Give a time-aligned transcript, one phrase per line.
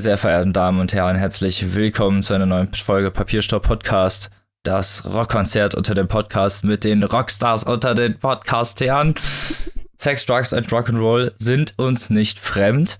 [0.00, 4.30] Sehr verehrten Damen und Herren, herzlich willkommen zu einer neuen Folge Papierstopp Podcast.
[4.62, 9.14] Das Rockkonzert unter dem Podcast mit den Rockstars unter den Podcast-Herren.
[9.98, 12.98] Sex, Drugs und Rock'n'Roll sind uns nicht fremd.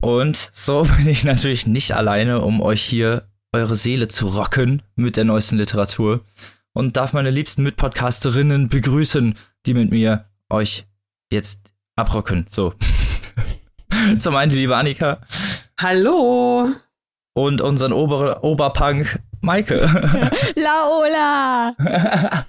[0.00, 5.16] Und so bin ich natürlich nicht alleine, um euch hier eure Seele zu rocken mit
[5.16, 6.20] der neuesten Literatur.
[6.72, 9.34] Und darf meine liebsten Mitpodcasterinnen begrüßen,
[9.66, 10.86] die mit mir euch
[11.28, 12.46] jetzt abrocken.
[12.48, 12.72] So.
[14.20, 15.22] Zum einen die liebe Annika.
[15.78, 16.70] Hallo.
[17.34, 19.74] Und unseren Ober Oberpunk Maike.
[20.56, 21.76] Laola.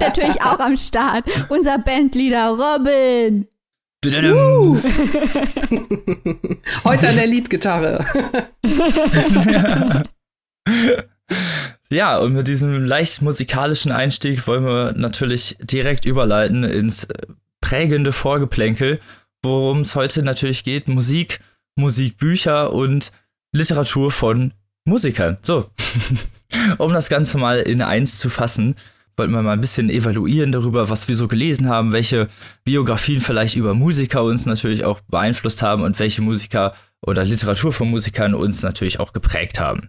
[0.00, 1.26] Natürlich auch am Start.
[1.50, 3.46] Unser Bandleader Robin.
[4.06, 4.80] Uh.
[6.84, 8.06] Heute an der Leadgitarre.
[11.90, 17.08] ja, und mit diesem leicht musikalischen Einstieg wollen wir natürlich direkt überleiten ins
[17.60, 19.00] prägende Vorgeplänkel,
[19.42, 20.86] worum es heute natürlich geht.
[20.86, 21.40] Musik,
[21.76, 23.12] Musikbücher und
[23.52, 24.52] Literatur von
[24.84, 25.38] Musikern.
[25.42, 25.70] So,
[26.78, 28.74] um das Ganze mal in eins zu fassen,
[29.16, 32.28] wollten wir mal ein bisschen evaluieren darüber, was wir so gelesen haben, welche
[32.64, 37.88] Biografien vielleicht über Musiker uns natürlich auch beeinflusst haben und welche Musiker oder Literatur von
[37.90, 39.88] Musikern uns natürlich auch geprägt haben.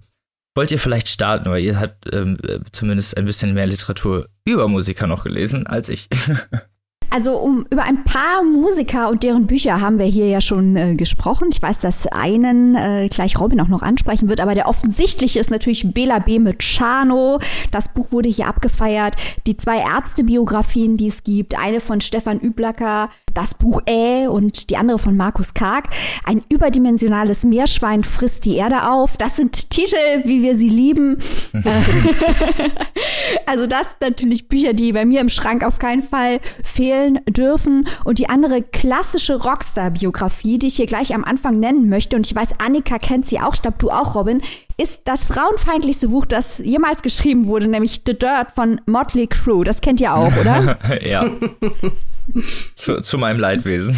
[0.56, 2.38] Wollt ihr vielleicht starten, weil ihr habt ähm,
[2.72, 6.10] zumindest ein bisschen mehr Literatur über Musiker noch gelesen als ich.
[7.10, 10.96] Also um über ein paar Musiker und deren Bücher haben wir hier ja schon äh,
[10.96, 11.48] gesprochen.
[11.52, 15.50] Ich weiß, dass einen äh, gleich Robin auch noch ansprechen wird, aber der offensichtliche ist
[15.50, 16.38] natürlich Bela B.
[16.38, 17.40] mit Chano.
[17.72, 19.16] Das Buch wurde hier abgefeiert.
[19.48, 24.76] Die zwei Ärztebiografien, die es gibt, eine von Stefan Üblacker, das Buch Ä und die
[24.76, 25.86] andere von Markus Karg.
[26.26, 29.16] Ein überdimensionales Meerschwein frisst die Erde auf.
[29.16, 31.20] Das sind Titel, wie wir sie lieben.
[33.46, 37.20] also das sind natürlich Bücher, die bei mir im Schrank auf keinen Fall fehlen wählen
[37.30, 37.88] dürfen.
[38.04, 42.36] Und die andere klassische Rockstar-Biografie, die ich hier gleich am Anfang nennen möchte, und ich
[42.36, 44.42] weiß, Annika kennt sie auch, ich glaube, du auch, Robin,
[44.78, 49.64] ist das frauenfeindlichste Buch, das jemals geschrieben wurde, nämlich The Dirt von Motley Crue.
[49.64, 50.78] Das kennt ihr auch, oder?
[51.02, 51.30] ja.
[52.76, 53.96] zu, zu meinem Leidwesen.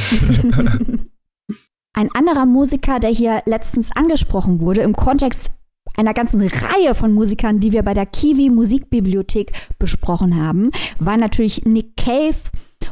[1.94, 5.52] Ein anderer Musiker, der hier letztens angesprochen wurde, im Kontext
[5.98, 11.66] einer ganzen Reihe von Musikern, die wir bei der Kiwi Musikbibliothek besprochen haben, war natürlich
[11.66, 12.38] Nick Cave,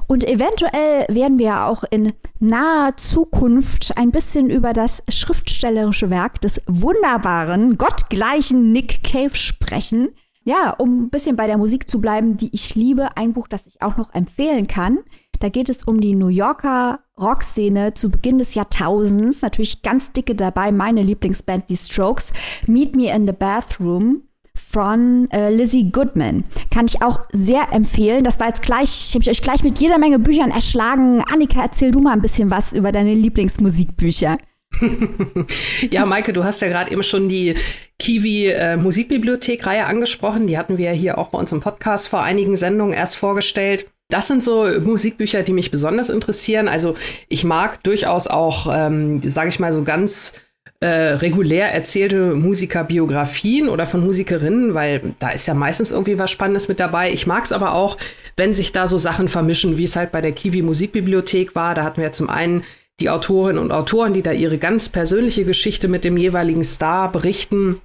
[0.08, 6.62] und eventuell werden wir auch in naher Zukunft ein bisschen über das schriftstellerische Werk des
[6.66, 10.10] wunderbaren, gottgleichen Nick Cave sprechen.
[10.44, 13.68] Ja, um ein bisschen bei der Musik zu bleiben, die ich liebe, ein Buch, das
[13.68, 15.00] ich auch noch empfehlen kann.
[15.42, 19.42] Da geht es um die New Yorker Rockszene zu Beginn des Jahrtausends.
[19.42, 22.32] Natürlich ganz dicke dabei, meine Lieblingsband, die Strokes.
[22.66, 24.27] Meet Me in the Bathroom
[24.70, 26.44] von äh, Lizzie Goodman.
[26.72, 28.24] Kann ich auch sehr empfehlen.
[28.24, 31.24] Das war jetzt gleich, habe ich euch gleich mit jeder Menge Büchern erschlagen.
[31.32, 34.38] Annika, erzähl du mal ein bisschen was über deine Lieblingsmusikbücher.
[35.90, 37.56] ja, Maike, du hast ja gerade eben schon die
[37.98, 40.48] Kiwi äh, Musikbibliothek-Reihe angesprochen.
[40.48, 43.88] Die hatten wir ja hier auch bei uns im Podcast vor einigen Sendungen erst vorgestellt.
[44.10, 46.68] Das sind so Musikbücher, die mich besonders interessieren.
[46.68, 46.96] Also
[47.28, 50.34] ich mag durchaus auch, ähm, sage ich mal, so ganz
[50.80, 56.68] äh, regulär erzählte Musikerbiografien oder von Musikerinnen, weil da ist ja meistens irgendwie was Spannendes
[56.68, 57.12] mit dabei.
[57.12, 57.98] Ich mag es aber auch,
[58.36, 61.74] wenn sich da so Sachen vermischen, wie es halt bei der Kiwi Musikbibliothek war.
[61.74, 62.64] Da hatten wir zum einen
[63.00, 67.82] die Autorinnen und Autoren, die da ihre ganz persönliche Geschichte mit dem jeweiligen Star berichten.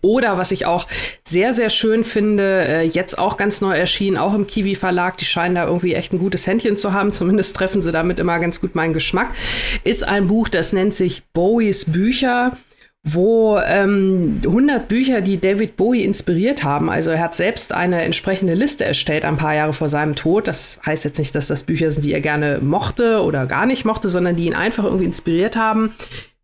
[0.00, 0.86] Oder was ich auch
[1.24, 5.26] sehr, sehr schön finde, äh, jetzt auch ganz neu erschienen, auch im Kiwi Verlag, die
[5.26, 8.60] scheinen da irgendwie echt ein gutes Händchen zu haben, zumindest treffen sie damit immer ganz
[8.60, 9.28] gut meinen Geschmack,
[9.84, 12.56] ist ein Buch, das nennt sich Bowies Bücher
[13.06, 16.88] wo ähm, 100 Bücher, die David Bowie inspiriert haben.
[16.88, 20.48] Also er hat selbst eine entsprechende Liste erstellt ein paar Jahre vor seinem Tod.
[20.48, 23.84] Das heißt jetzt nicht, dass das Bücher sind, die er gerne mochte oder gar nicht
[23.84, 25.92] mochte, sondern die ihn einfach irgendwie inspiriert haben.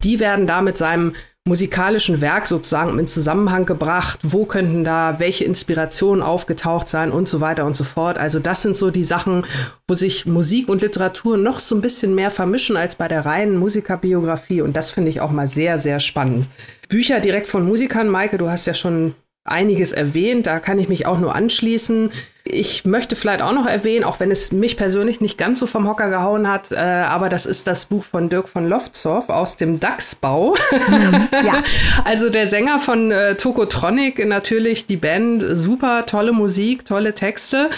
[0.04, 1.14] Die werden da mit seinem
[1.48, 7.40] musikalischen Werk sozusagen in Zusammenhang gebracht, wo könnten da welche Inspirationen aufgetaucht sein und so
[7.40, 8.18] weiter und so fort.
[8.18, 9.46] Also das sind so die Sachen,
[9.88, 13.56] wo sich Musik und Literatur noch so ein bisschen mehr vermischen als bei der reinen
[13.56, 16.46] Musikerbiografie und das finde ich auch mal sehr, sehr spannend.
[16.88, 19.14] Bücher direkt von Musikern, Maike, du hast ja schon
[19.44, 22.10] einiges erwähnt, da kann ich mich auch nur anschließen.
[22.52, 25.88] Ich möchte vielleicht auch noch erwähnen, auch wenn es mich persönlich nicht ganz so vom
[25.88, 29.78] Hocker gehauen hat, äh, aber das ist das Buch von Dirk von Lofzow aus dem
[29.78, 30.56] DAX-Bau.
[30.88, 31.62] Mhm, ja.
[32.04, 37.70] also der Sänger von äh, Tokotronic, natürlich die Band, super, tolle Musik, tolle Texte.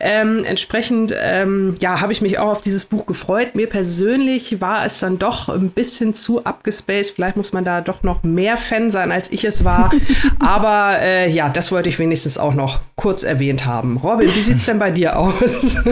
[0.00, 3.54] Ähm, entsprechend, ähm, ja, habe ich mich auch auf dieses Buch gefreut.
[3.54, 7.14] Mir persönlich war es dann doch ein bisschen zu abgespaced.
[7.14, 9.90] Vielleicht muss man da doch noch mehr Fan sein, als ich es war.
[10.40, 13.98] aber äh, ja, das wollte ich wenigstens auch noch kurz erwähnt haben.
[13.98, 15.76] Robin, wie sieht's denn bei dir aus?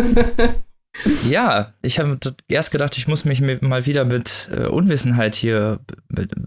[1.28, 5.80] Ja, ich habe erst gedacht, ich muss mich mal wieder mit äh, Unwissenheit hier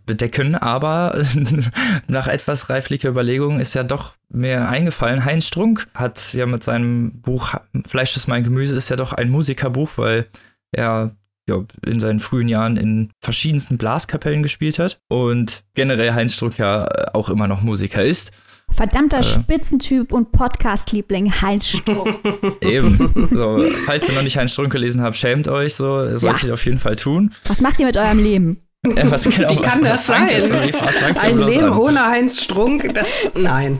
[0.06, 1.22] bedecken, aber
[2.08, 5.26] nach etwas reiflicher Überlegung ist ja doch mir eingefallen.
[5.26, 7.56] Heinz Strunk hat ja mit seinem Buch
[7.88, 10.28] Fleisch ist mein Gemüse ist ja doch ein Musikerbuch, weil
[10.72, 11.16] er
[11.50, 16.88] ja, in seinen frühen Jahren in verschiedensten Blaskapellen gespielt hat und generell Heinz Strunk ja
[17.14, 18.32] auch immer noch Musiker ist.
[18.72, 19.24] Verdammter äh.
[19.24, 22.20] Spitzentyp und Podcast-Liebling Heinz Strunk.
[22.62, 23.30] Eben.
[23.34, 26.18] So, falls ihr noch nicht Heinz Strunk gelesen habt, schämt euch so.
[26.18, 26.48] Solltet ja.
[26.50, 27.34] ihr auf jeden Fall tun.
[27.46, 28.62] Was macht ihr mit eurem Leben?
[28.86, 30.30] Ja, was genau, Wie kann was, das sein?
[30.30, 31.78] Was Ein Leben an?
[31.78, 33.80] ohne Heinz Strunk, das, nein.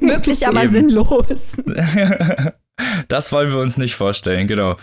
[0.00, 0.72] Möglich, aber Eben.
[0.72, 1.56] sinnlos.
[3.08, 4.76] das wollen wir uns nicht vorstellen, genau.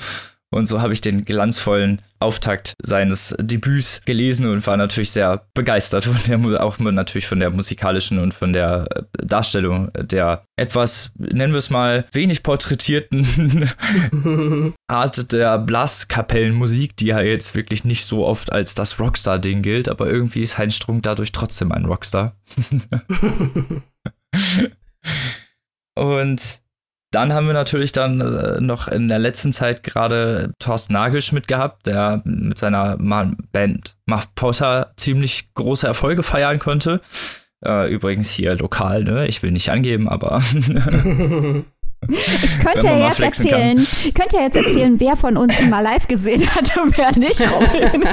[0.54, 6.06] Und so habe ich den glanzvollen Auftakt seines Debüts gelesen und war natürlich sehr begeistert
[6.06, 11.54] von der, auch natürlich von der musikalischen und von der äh, Darstellung der etwas, nennen
[11.54, 13.70] wir es mal, wenig porträtierten
[14.88, 20.08] Art der Blaskapellenmusik, die ja jetzt wirklich nicht so oft als das Rockstar-Ding gilt, aber
[20.08, 22.38] irgendwie ist Heinz Strunk dadurch trotzdem ein Rockstar.
[25.96, 26.63] und
[27.14, 31.86] dann haben wir natürlich dann äh, noch in der letzten Zeit gerade Thorsten Nagisch mitgehabt,
[31.86, 37.02] der mit seiner Band Muff Potter ziemlich große Erfolge feiern konnte.
[37.64, 39.28] Äh, übrigens hier lokal, ne?
[39.28, 40.42] Ich will nicht angeben, aber.
[42.44, 45.80] Ich könnte ja jetzt erzählen, ich könnte ja jetzt erzählen, wer von uns ihn mal
[45.80, 48.04] live gesehen hat und wer nicht, Robin.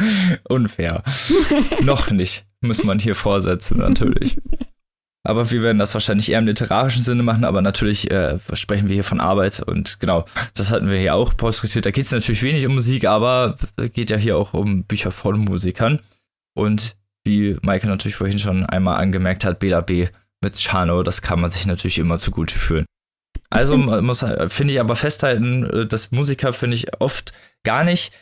[0.48, 1.02] Unfair.
[1.82, 4.38] Noch nicht, muss man hier vorsetzen, natürlich.
[5.24, 8.94] Aber wir werden das wahrscheinlich eher im literarischen Sinne machen, aber natürlich äh, sprechen wir
[8.94, 10.24] hier von Arbeit und genau,
[10.54, 11.86] das hatten wir hier auch porträtiert.
[11.86, 13.56] Da geht es natürlich wenig um Musik, aber
[13.94, 16.00] geht ja hier auch um Bücher von Musikern.
[16.54, 20.08] Und wie Maike natürlich vorhin schon einmal angemerkt hat, Bela B.
[20.42, 22.84] mit Chano, das kann man sich natürlich immer zugute führen.
[23.48, 27.32] Also muss, finde ich aber festhalten, äh, dass Musiker, finde ich, oft
[27.64, 28.12] gar nicht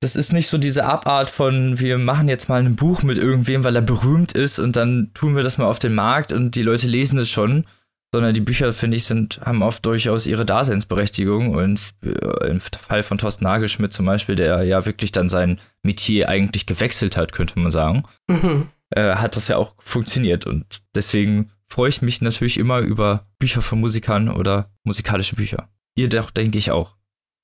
[0.00, 3.64] das ist nicht so diese Abart von, wir machen jetzt mal ein Buch mit irgendwem,
[3.64, 6.62] weil er berühmt ist und dann tun wir das mal auf den Markt und die
[6.62, 7.64] Leute lesen es schon,
[8.12, 13.02] sondern die Bücher, finde ich, sind, haben oft durchaus ihre Daseinsberechtigung und äh, im Fall
[13.02, 17.58] von Thorsten Nagelschmidt zum Beispiel, der ja wirklich dann sein Metier eigentlich gewechselt hat, könnte
[17.58, 18.68] man sagen, mhm.
[18.90, 23.62] äh, hat das ja auch funktioniert und deswegen freue ich mich natürlich immer über Bücher
[23.62, 25.68] von Musikern oder musikalische Bücher.
[25.96, 26.97] Ihr doch, denke ich auch.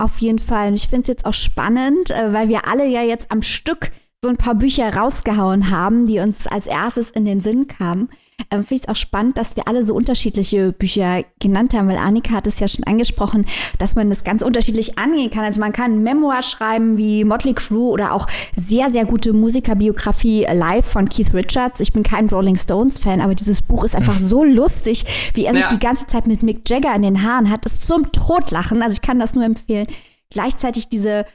[0.04, 0.68] Auf jeden Fall.
[0.68, 3.90] Und ich finde es jetzt auch spannend, äh, weil wir alle ja jetzt am Stück
[4.22, 8.10] so ein paar Bücher rausgehauen haben, die uns als erstes in den Sinn kamen.
[8.50, 11.98] Ähm, Finde ich es auch spannend, dass wir alle so unterschiedliche Bücher genannt haben, weil
[11.98, 13.46] Annika hat es ja schon angesprochen,
[13.78, 15.44] dass man das ganz unterschiedlich angehen kann.
[15.44, 18.26] Also man kann Memoir schreiben wie Motley Crue oder auch
[18.56, 21.80] sehr, sehr gute Musikerbiografie live von Keith Richards.
[21.80, 25.04] Ich bin kein Rolling Stones Fan, aber dieses Buch ist einfach so lustig,
[25.34, 25.70] wie er sich ja.
[25.70, 27.64] die ganze Zeit mit Mick Jagger in den Haaren hat.
[27.64, 28.82] Das ist zum Totlachen.
[28.82, 29.86] Also ich kann das nur empfehlen.
[30.30, 31.26] Gleichzeitig diese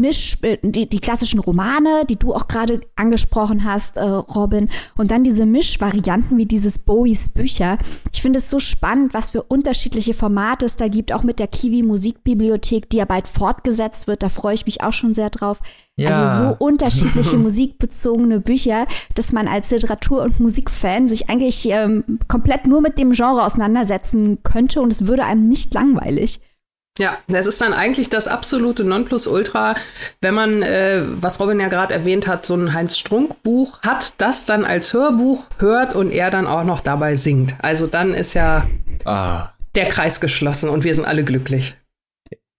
[0.00, 5.24] Misch, die, die klassischen Romane, die du auch gerade angesprochen hast, äh, Robin, und dann
[5.24, 7.78] diese Mischvarianten wie dieses Bowies Bücher.
[8.12, 11.46] Ich finde es so spannend, was für unterschiedliche Formate es da gibt, auch mit der
[11.46, 14.22] Kiwi Musikbibliothek, die ja bald fortgesetzt wird.
[14.22, 15.60] Da freue ich mich auch schon sehr drauf.
[15.96, 16.10] Ja.
[16.10, 22.66] Also so unterschiedliche musikbezogene Bücher, dass man als Literatur- und Musikfan sich eigentlich ähm, komplett
[22.66, 26.40] nur mit dem Genre auseinandersetzen könnte und es würde einem nicht langweilig.
[26.98, 29.76] Ja, das ist dann eigentlich das absolute Nonplusultra,
[30.20, 34.66] wenn man, äh, was Robin ja gerade erwähnt hat, so ein Heinz-Strunk-Buch hat, das dann
[34.66, 37.54] als Hörbuch hört und er dann auch noch dabei singt.
[37.62, 38.68] Also dann ist ja
[39.06, 39.48] ah.
[39.74, 41.76] der Kreis geschlossen und wir sind alle glücklich.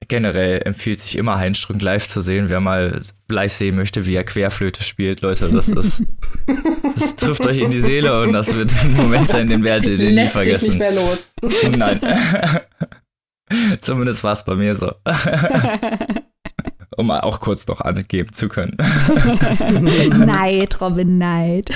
[0.08, 2.50] Generell empfiehlt sich immer Heinz Strunk live zu sehen.
[2.50, 3.00] Wer mal
[3.30, 6.04] live sehen möchte, wie er Querflöte spielt, Leute, das ist,
[6.96, 10.12] das trifft euch in die Seele und das wird ein Moment sein, den werdet ihr
[10.12, 10.60] nie vergessen.
[10.60, 11.32] Sich nicht mehr los.
[11.70, 12.02] Nein.
[13.82, 14.92] Zumindest war es bei mir so.
[16.98, 18.78] um mal auch kurz noch angeben zu können.
[20.26, 21.72] Neid, Robin, Neid.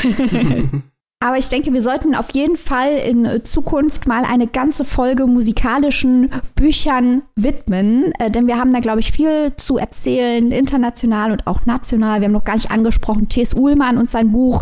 [1.20, 6.30] Aber ich denke, wir sollten auf jeden Fall in Zukunft mal eine ganze Folge musikalischen
[6.54, 11.66] Büchern widmen, äh, denn wir haben da, glaube ich, viel zu erzählen, international und auch
[11.66, 12.22] national.
[12.22, 13.56] Wir haben noch gar nicht angesprochen, T.S.
[13.56, 14.62] Uhlmann und sein Buch,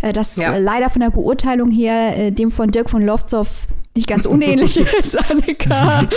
[0.00, 0.56] äh, das ja.
[0.56, 5.18] leider von der Beurteilung her äh, dem von Dirk von Lofzow nicht ganz unähnlich ist,
[5.30, 6.08] Annika.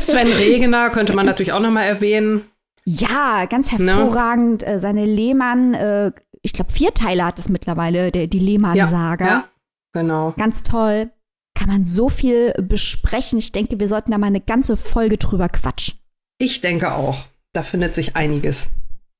[0.00, 2.44] Sven Regener könnte man natürlich auch noch mal erwähnen.
[2.86, 3.92] Ja, ganz ne?
[3.92, 4.62] hervorragend.
[4.62, 4.80] Ne?
[4.80, 9.24] Seine Lehmann, äh, ich glaube, vier Teile hat es mittlerweile, der, die Lehmann-Saga.
[9.24, 9.48] Ja, ja,
[9.92, 10.32] genau.
[10.38, 11.10] Ganz toll.
[11.54, 13.38] Kann man so viel besprechen.
[13.38, 15.98] Ich denke, wir sollten da mal eine ganze Folge drüber quatschen.
[16.38, 17.24] Ich denke auch.
[17.52, 18.70] Da findet sich einiges.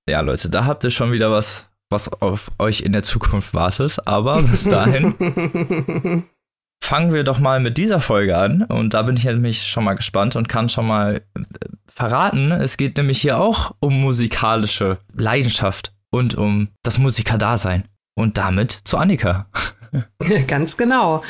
[0.09, 3.99] Ja, Leute, da habt ihr schon wieder was, was auf euch in der Zukunft wartet.
[4.07, 5.15] Aber bis dahin
[6.89, 8.63] fangen wir doch mal mit dieser Folge an.
[8.63, 11.41] Und da bin ich nämlich schon mal gespannt und kann schon mal äh,
[11.87, 12.51] verraten.
[12.51, 17.85] Es geht nämlich hier auch um musikalische Leidenschaft und um das Musikerdasein.
[18.15, 19.49] Und damit zu Annika.
[20.47, 21.23] Ganz genau.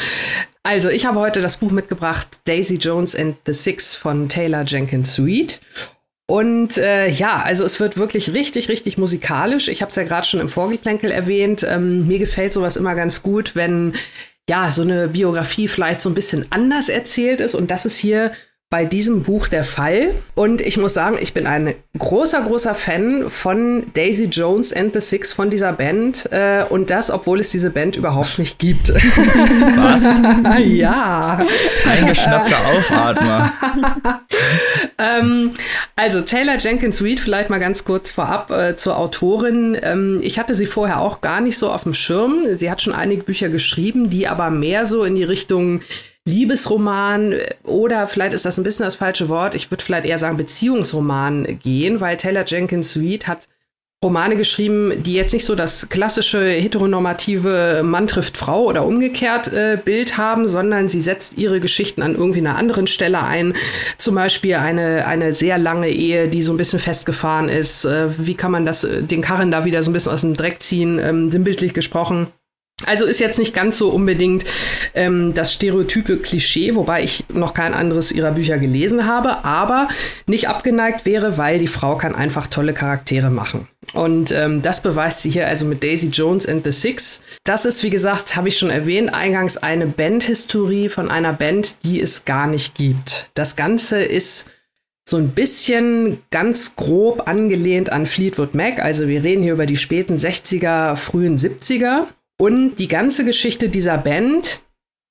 [0.63, 5.19] Also, ich habe heute das Buch mitgebracht, Daisy Jones and the Six von Taylor Jenkins
[5.19, 5.61] Reid.
[6.31, 9.67] Und äh, ja, also es wird wirklich richtig, richtig musikalisch.
[9.67, 11.67] Ich habe es ja gerade schon im Vorgeplänkel erwähnt.
[11.69, 13.95] Ähm, mir gefällt sowas immer ganz gut, wenn
[14.49, 17.55] ja so eine Biografie vielleicht so ein bisschen anders erzählt ist.
[17.55, 18.33] Und das ist hier
[18.71, 20.11] bei diesem Buch der Fall.
[20.35, 25.01] Und ich muss sagen, ich bin ein großer, großer Fan von Daisy Jones and the
[25.01, 26.31] Six, von dieser Band.
[26.33, 28.91] Äh, und das, obwohl es diese Band überhaupt nicht gibt.
[28.95, 30.21] Was?
[30.65, 31.47] ja.
[31.87, 33.53] Eingeschnappter Aufatmer.
[34.99, 35.53] ähm,
[35.97, 39.79] also Taylor Jenkins Reid, vielleicht mal ganz kurz vorab äh, zur Autorin.
[39.81, 42.45] Ähm, ich hatte sie vorher auch gar nicht so auf dem Schirm.
[42.55, 45.81] Sie hat schon einige Bücher geschrieben, die aber mehr so in die Richtung
[46.29, 50.37] Liebesroman oder vielleicht ist das ein bisschen das falsche Wort, ich würde vielleicht eher sagen
[50.37, 53.49] Beziehungsroman gehen, weil Taylor Jenkins Reid hat
[54.05, 59.77] Romane geschrieben, die jetzt nicht so das klassische heteronormative Mann trifft Frau oder umgekehrt äh,
[59.85, 63.55] Bild haben, sondern sie setzt ihre Geschichten an irgendwie einer anderen Stelle ein.
[63.97, 67.87] Zum Beispiel eine, eine sehr lange Ehe, die so ein bisschen festgefahren ist.
[67.87, 70.37] Äh, wie kann man das, äh, den Karren da wieder so ein bisschen aus dem
[70.37, 72.29] Dreck ziehen, ähm, sinnbildlich gesprochen.
[72.87, 74.45] Also ist jetzt nicht ganz so unbedingt
[74.95, 79.89] ähm, das stereotype Klischee, wobei ich noch kein anderes ihrer Bücher gelesen habe, aber
[80.27, 83.67] nicht abgeneigt wäre, weil die Frau kann einfach tolle Charaktere machen.
[83.95, 87.21] Und ähm, das beweist sie hier also mit Daisy Jones and the Six.
[87.43, 92.01] Das ist, wie gesagt, habe ich schon erwähnt, eingangs eine Bandhistorie von einer Band, die
[92.01, 93.31] es gar nicht gibt.
[93.35, 94.51] Das Ganze ist
[95.09, 98.79] so ein bisschen ganz grob angelehnt an Fleetwood Mac.
[98.79, 102.05] Also wir reden hier über die späten 60er, frühen 70er.
[102.41, 104.61] Und die ganze Geschichte dieser Band,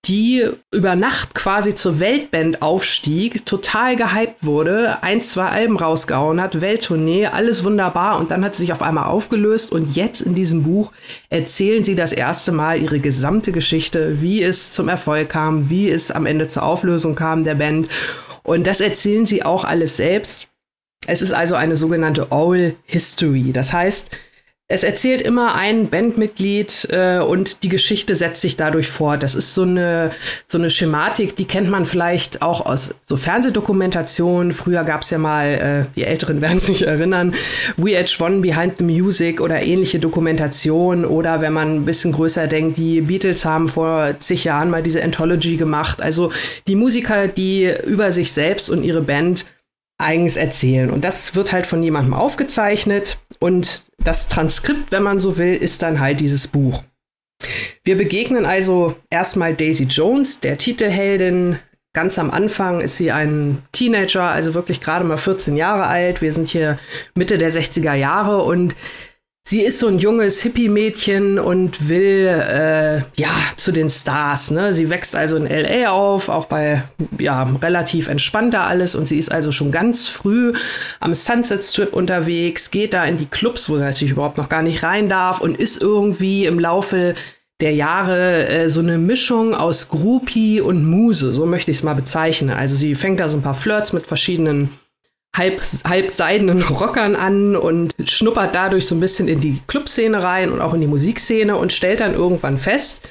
[0.05, 6.61] die über Nacht quasi zur Weltband aufstieg, total gehypt wurde, ein, zwei Alben rausgehauen hat,
[6.61, 10.63] Welttournee, alles wunderbar und dann hat sie sich auf einmal aufgelöst und jetzt in diesem
[10.63, 10.93] Buch
[11.29, 16.11] erzählen sie das erste Mal ihre gesamte Geschichte, wie es zum Erfolg kam, wie es
[16.11, 17.89] am Ende zur Auflösung kam der Band
[18.43, 20.47] und das erzählen sie auch alles selbst.
[21.05, 23.51] Es ist also eine sogenannte Oral History.
[23.51, 24.09] Das heißt,
[24.69, 29.23] es erzählt immer ein Bandmitglied äh, und die Geschichte setzt sich dadurch fort.
[29.23, 30.11] Das ist so eine,
[30.45, 34.51] so eine Schematik, die kennt man vielleicht auch aus so Fernsehdokumentationen.
[34.51, 37.33] Früher gab es ja mal, äh, die Älteren werden sich erinnern,
[37.79, 41.05] VH1 Behind the Music oder ähnliche Dokumentationen.
[41.05, 45.01] Oder wenn man ein bisschen größer denkt, die Beatles haben vor zig Jahren mal diese
[45.01, 46.01] Anthology gemacht.
[46.01, 46.33] Also
[46.67, 49.45] die Musiker, die über sich selbst und ihre Band
[49.97, 50.89] eigens erzählen.
[50.89, 55.81] Und das wird halt von jemandem aufgezeichnet und das Transkript, wenn man so will, ist
[55.81, 56.83] dann halt dieses Buch.
[57.83, 61.59] Wir begegnen also erstmal Daisy Jones, der Titelheldin.
[61.93, 66.21] Ganz am Anfang ist sie ein Teenager, also wirklich gerade mal 14 Jahre alt.
[66.21, 66.79] Wir sind hier
[67.15, 68.75] Mitte der 60er Jahre und
[69.47, 74.51] sie ist so ein junges Hippie-Mädchen und will äh, ja zu den Stars.
[74.51, 74.73] Ne?
[74.73, 76.83] Sie wächst also in LA auf, auch bei
[77.17, 80.51] ja relativ entspannter alles und sie ist also schon ganz früh
[80.99, 84.63] am Sunset Strip unterwegs, geht da in die Clubs, wo sie natürlich überhaupt noch gar
[84.63, 87.15] nicht rein darf und ist irgendwie im Laufe
[87.61, 91.95] der Jahre äh, so eine Mischung aus Groupie und Muse, so möchte ich es mal
[91.95, 92.49] bezeichnen.
[92.49, 94.71] Also sie fängt da so ein paar Flirts mit verschiedenen
[95.37, 100.51] halb, halb seidenen Rockern an und schnuppert dadurch so ein bisschen in die Clubszene rein
[100.51, 103.07] und auch in die Musikszene und stellt dann irgendwann fest,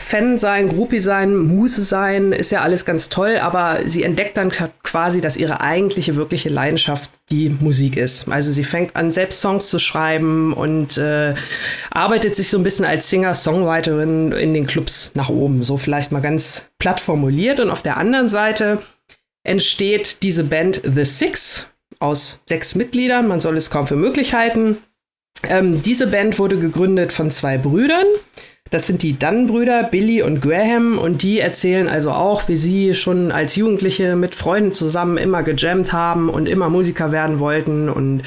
[0.00, 4.50] Fan sein, Groupie sein, Muse sein, ist ja alles ganz toll, aber sie entdeckt dann
[4.82, 8.26] quasi, dass ihre eigentliche, wirkliche Leidenschaft die Musik ist.
[8.28, 11.34] Also sie fängt an, selbst Songs zu schreiben und äh,
[11.90, 15.62] arbeitet sich so ein bisschen als Singer-Songwriterin in den Clubs nach oben.
[15.62, 17.60] So vielleicht mal ganz platt formuliert.
[17.60, 18.78] Und auf der anderen Seite
[19.44, 21.66] entsteht diese Band The Six
[21.98, 23.28] aus sechs Mitgliedern.
[23.28, 24.78] Man soll es kaum für möglich halten.
[25.44, 28.06] Ähm, diese Band wurde gegründet von zwei Brüdern.
[28.70, 33.32] Das sind die Dunn-Brüder, Billy und Graham, und die erzählen also auch, wie sie schon
[33.32, 37.88] als Jugendliche mit Freunden zusammen immer gejammt haben und immer Musiker werden wollten.
[37.88, 38.22] Und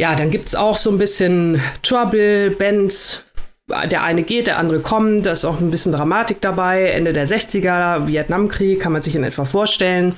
[0.00, 3.24] ja, dann gibt es auch so ein bisschen Trouble-Bands,
[3.68, 6.86] der eine geht, der andere kommt, da ist auch ein bisschen Dramatik dabei.
[6.90, 10.14] Ende der 60er, Vietnamkrieg, kann man sich in etwa vorstellen.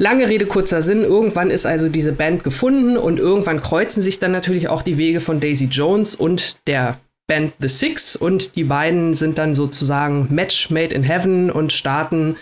[0.00, 1.02] Lange Rede, kurzer Sinn.
[1.02, 5.20] Irgendwann ist also diese Band gefunden und irgendwann kreuzen sich dann natürlich auch die Wege
[5.20, 10.70] von Daisy Jones und der Band The Six und die beiden sind dann sozusagen Match
[10.70, 12.36] made in heaven und starten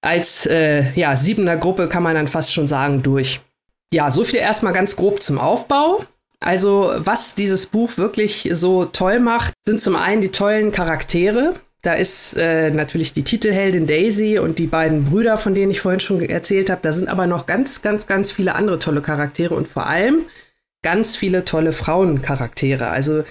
[0.00, 3.40] als äh, ja, siebener Gruppe, kann man dann fast schon sagen, durch.
[3.92, 6.04] Ja, so viel erstmal ganz grob zum Aufbau.
[6.44, 11.54] Also, was dieses Buch wirklich so toll macht, sind zum einen die tollen Charaktere.
[11.80, 16.00] Da ist äh, natürlich die Titelheldin Daisy und die beiden Brüder, von denen ich vorhin
[16.00, 16.82] schon erzählt habe.
[16.82, 20.26] Da sind aber noch ganz, ganz, ganz viele andere tolle Charaktere und vor allem
[20.82, 22.88] ganz viele tolle Frauencharaktere.
[22.88, 23.24] Also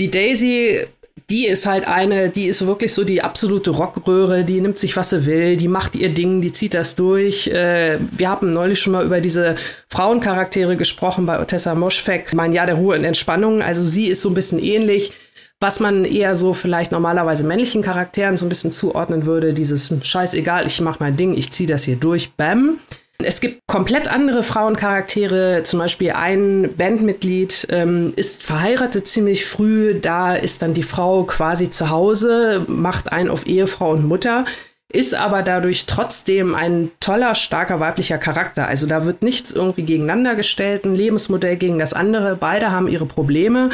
[0.00, 0.88] die Daisy
[1.30, 5.10] die ist halt eine, die ist wirklich so die absolute Rockröhre, die nimmt sich, was
[5.10, 7.48] sie will, die macht ihr Ding, die zieht das durch.
[7.48, 9.56] Äh, wir haben neulich schon mal über diese
[9.88, 13.62] Frauencharaktere gesprochen bei Otessa Moschfek, mein Jahr der Ruhe und Entspannung.
[13.62, 15.12] Also sie ist so ein bisschen ähnlich,
[15.58, 19.54] was man eher so vielleicht normalerweise männlichen Charakteren so ein bisschen zuordnen würde.
[19.54, 22.78] Dieses Scheißegal, ich mach mein Ding, ich ziehe das hier durch, bam.
[23.18, 25.62] Es gibt komplett andere Frauencharaktere.
[25.64, 29.98] Zum Beispiel ein Bandmitglied ähm, ist verheiratet ziemlich früh.
[29.98, 34.44] Da ist dann die Frau quasi zu Hause, macht einen auf Ehefrau und Mutter,
[34.92, 38.66] ist aber dadurch trotzdem ein toller, starker weiblicher Charakter.
[38.66, 42.36] Also da wird nichts irgendwie gegeneinander gestellt, ein Lebensmodell gegen das andere.
[42.36, 43.70] Beide haben ihre Probleme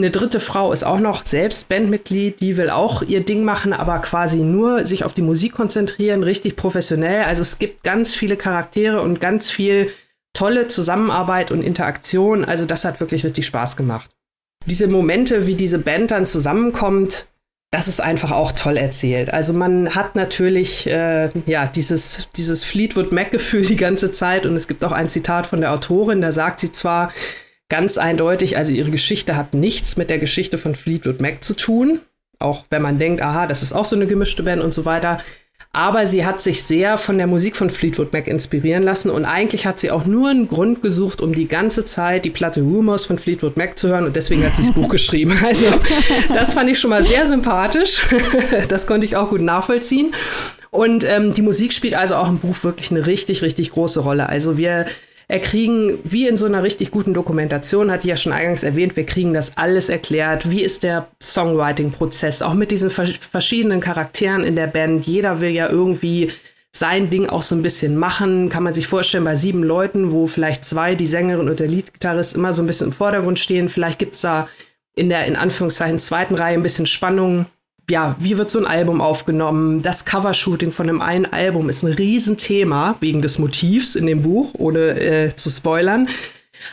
[0.00, 3.98] eine dritte Frau ist auch noch selbst Bandmitglied, die will auch ihr Ding machen, aber
[3.98, 7.24] quasi nur sich auf die Musik konzentrieren, richtig professionell.
[7.24, 9.90] Also es gibt ganz viele Charaktere und ganz viel
[10.32, 12.44] tolle Zusammenarbeit und Interaktion.
[12.44, 14.10] Also das hat wirklich richtig Spaß gemacht.
[14.66, 17.26] Diese Momente, wie diese Band dann zusammenkommt,
[17.70, 19.32] das ist einfach auch toll erzählt.
[19.32, 24.66] Also man hat natürlich äh, ja dieses, dieses Fleetwood Mac-Gefühl die ganze Zeit und es
[24.66, 27.12] gibt auch ein Zitat von der Autorin, da sagt sie zwar,
[27.70, 32.00] ganz eindeutig, also ihre Geschichte hat nichts mit der Geschichte von Fleetwood Mac zu tun.
[32.38, 35.18] Auch wenn man denkt, aha, das ist auch so eine gemischte Band und so weiter.
[35.72, 39.66] Aber sie hat sich sehr von der Musik von Fleetwood Mac inspirieren lassen und eigentlich
[39.66, 43.18] hat sie auch nur einen Grund gesucht, um die ganze Zeit die Platte Rumors von
[43.18, 45.38] Fleetwood Mac zu hören und deswegen hat sie das Buch geschrieben.
[45.44, 45.66] Also
[46.34, 48.00] das fand ich schon mal sehr sympathisch.
[48.68, 50.12] das konnte ich auch gut nachvollziehen.
[50.70, 54.28] Und ähm, die Musik spielt also auch im Buch wirklich eine richtig, richtig große Rolle.
[54.28, 54.86] Also wir
[55.30, 59.06] erkriegen, wie in so einer richtig guten Dokumentation, hatte ich ja schon eingangs erwähnt, wir
[59.06, 60.50] kriegen das alles erklärt.
[60.50, 62.42] Wie ist der Songwriting-Prozess?
[62.42, 65.06] Auch mit diesen verschiedenen Charakteren in der Band.
[65.06, 66.32] Jeder will ja irgendwie
[66.72, 68.48] sein Ding auch so ein bisschen machen.
[68.48, 72.34] Kann man sich vorstellen, bei sieben Leuten, wo vielleicht zwei, die Sängerin und der Leadgitarrist,
[72.34, 73.68] immer so ein bisschen im Vordergrund stehen.
[73.68, 74.48] Vielleicht gibt's da
[74.94, 77.46] in der, in Anführungszeichen, zweiten Reihe ein bisschen Spannung
[77.90, 79.82] ja, wie wird so ein Album aufgenommen?
[79.82, 84.52] Das Covershooting von einem einen Album ist ein Riesenthema wegen des Motivs in dem Buch,
[84.54, 86.08] ohne äh, zu spoilern.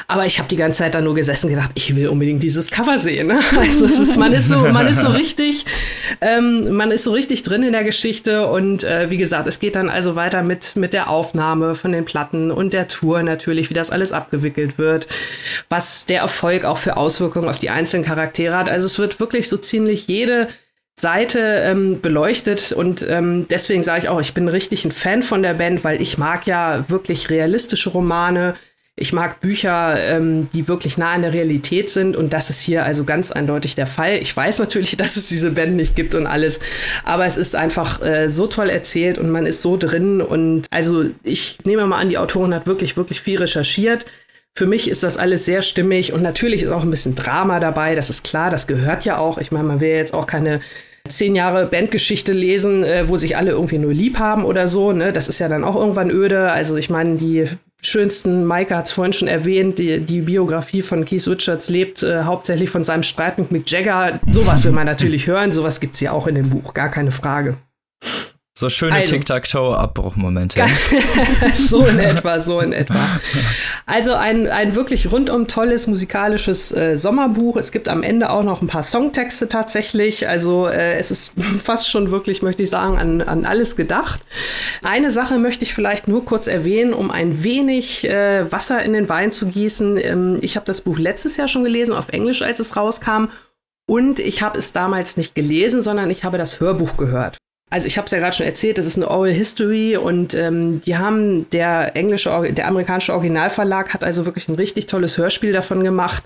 [0.07, 2.69] Aber ich habe die ganze Zeit da nur gesessen und gedacht, ich will unbedingt dieses
[2.69, 3.31] Cover sehen.
[3.57, 5.65] Also ist, man ist so, man ist so richtig,
[6.21, 9.75] ähm, man ist so richtig drin in der Geschichte und äh, wie gesagt, es geht
[9.75, 13.73] dann also weiter mit mit der Aufnahme von den Platten und der Tour natürlich, wie
[13.73, 15.07] das alles abgewickelt wird,
[15.69, 18.69] was der Erfolg auch für Auswirkungen auf die einzelnen Charaktere hat.
[18.69, 20.49] Also es wird wirklich so ziemlich jede
[20.99, 25.43] Seite ähm, beleuchtet und ähm, deswegen sage ich auch, ich bin richtig ein Fan von
[25.43, 28.55] der Band, weil ich mag ja wirklich realistische Romane.
[28.99, 32.83] Ich mag Bücher, ähm, die wirklich nah an der Realität sind und das ist hier
[32.83, 34.17] also ganz eindeutig der Fall.
[34.17, 36.59] Ich weiß natürlich, dass es diese Band nicht gibt und alles,
[37.03, 41.05] aber es ist einfach äh, so toll erzählt und man ist so drin und also
[41.21, 44.07] ich nehme mal an, die Autorin hat wirklich, wirklich viel recherchiert.
[44.57, 47.93] Für mich ist das alles sehr stimmig und natürlich ist auch ein bisschen Drama dabei,
[47.93, 49.37] das ist klar, das gehört ja auch.
[49.37, 50.61] Ich meine, man will jetzt auch keine
[51.07, 54.93] zehn Jahre Bandgeschichte lesen, äh, wo sich alle irgendwie nur lieb haben oder so.
[54.93, 55.13] Ne?
[55.13, 56.49] Das ist ja dann auch irgendwann öde.
[56.49, 57.45] Also ich meine, die
[57.83, 62.23] schönsten, Maike hat es vorhin schon erwähnt, die, die Biografie von Keith Richards lebt äh,
[62.23, 64.19] hauptsächlich von seinem Streit mit Mick Jagger.
[64.31, 67.11] Sowas will man natürlich hören, sowas gibt es ja auch in dem Buch, gar keine
[67.11, 67.57] Frage.
[68.57, 70.65] So schöne also, Tic-Tac-Toe-Abbruchmomente.
[71.53, 73.19] so in etwa, so in etwa.
[73.85, 77.57] Also ein, ein wirklich rundum tolles musikalisches äh, Sommerbuch.
[77.57, 80.27] Es gibt am Ende auch noch ein paar Songtexte tatsächlich.
[80.27, 84.21] Also äh, es ist fast schon wirklich, möchte ich sagen, an, an alles gedacht.
[84.81, 89.07] Eine Sache möchte ich vielleicht nur kurz erwähnen, um ein wenig äh, Wasser in den
[89.07, 89.99] Wein zu gießen.
[89.99, 93.27] Ähm, ich habe das Buch letztes Jahr schon gelesen, auf Englisch, als es rauskam.
[93.87, 97.37] Und ich habe es damals nicht gelesen, sondern ich habe das Hörbuch gehört.
[97.69, 100.79] Also ich habe es ja gerade schon erzählt, das ist eine Oral History und ähm,
[100.79, 105.83] die haben der englische, der amerikanische Originalverlag hat also wirklich ein richtig tolles Hörspiel davon
[105.83, 106.23] gemacht.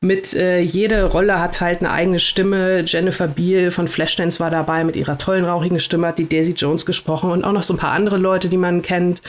[0.00, 2.84] Mit äh, jede Rolle hat halt eine eigene Stimme.
[2.86, 6.86] Jennifer Beal von Flashdance war dabei mit ihrer tollen rauchigen Stimme, hat die Daisy Jones
[6.86, 9.20] gesprochen und auch noch so ein paar andere Leute, die man kennt.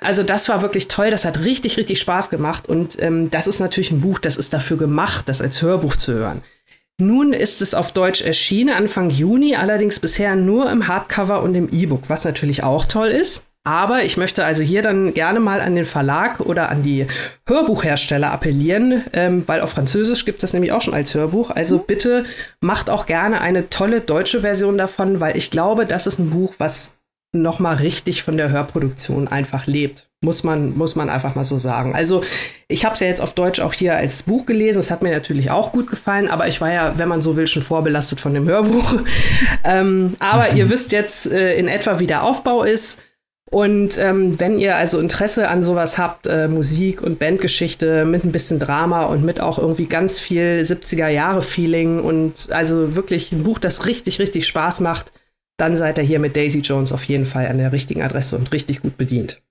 [0.00, 3.58] Also das war wirklich toll, das hat richtig, richtig Spaß gemacht und ähm, das ist
[3.58, 6.42] natürlich ein Buch, das ist dafür gemacht, das als Hörbuch zu hören.
[7.00, 11.68] Nun ist es auf Deutsch erschienen, Anfang Juni, allerdings bisher nur im Hardcover und im
[11.72, 13.46] E-Book, was natürlich auch toll ist.
[13.64, 17.06] Aber ich möchte also hier dann gerne mal an den Verlag oder an die
[17.46, 21.50] Hörbuchhersteller appellieren, ähm, weil auf Französisch gibt es das nämlich auch schon als Hörbuch.
[21.50, 21.82] Also mhm.
[21.86, 22.24] bitte
[22.60, 26.54] macht auch gerne eine tolle deutsche Version davon, weil ich glaube, das ist ein Buch,
[26.58, 26.98] was
[27.32, 30.09] noch mal richtig von der Hörproduktion einfach lebt.
[30.22, 31.94] Muss man, muss man einfach mal so sagen.
[31.94, 32.22] Also,
[32.68, 34.80] ich habe es ja jetzt auf Deutsch auch hier als Buch gelesen.
[34.80, 37.46] Es hat mir natürlich auch gut gefallen, aber ich war ja, wenn man so will,
[37.46, 38.96] schon vorbelastet von dem Hörbuch.
[39.64, 43.00] ähm, aber ihr wisst jetzt äh, in etwa, wie der Aufbau ist.
[43.50, 48.30] Und ähm, wenn ihr also Interesse an sowas habt, äh, Musik und Bandgeschichte mit ein
[48.30, 53.86] bisschen Drama und mit auch irgendwie ganz viel 70er-Jahre-Feeling und also wirklich ein Buch, das
[53.86, 55.12] richtig, richtig Spaß macht,
[55.56, 58.52] dann seid ihr hier mit Daisy Jones auf jeden Fall an der richtigen Adresse und
[58.52, 59.42] richtig gut bedient.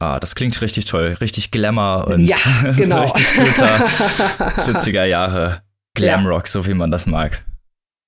[0.00, 1.16] Ah, das klingt richtig toll.
[1.20, 2.36] Richtig Glamour und ja,
[2.76, 3.02] genau.
[3.02, 3.76] richtig guter
[4.56, 5.62] 70er Jahre
[5.94, 6.50] Glamrock, ja.
[6.50, 7.44] so wie man das mag.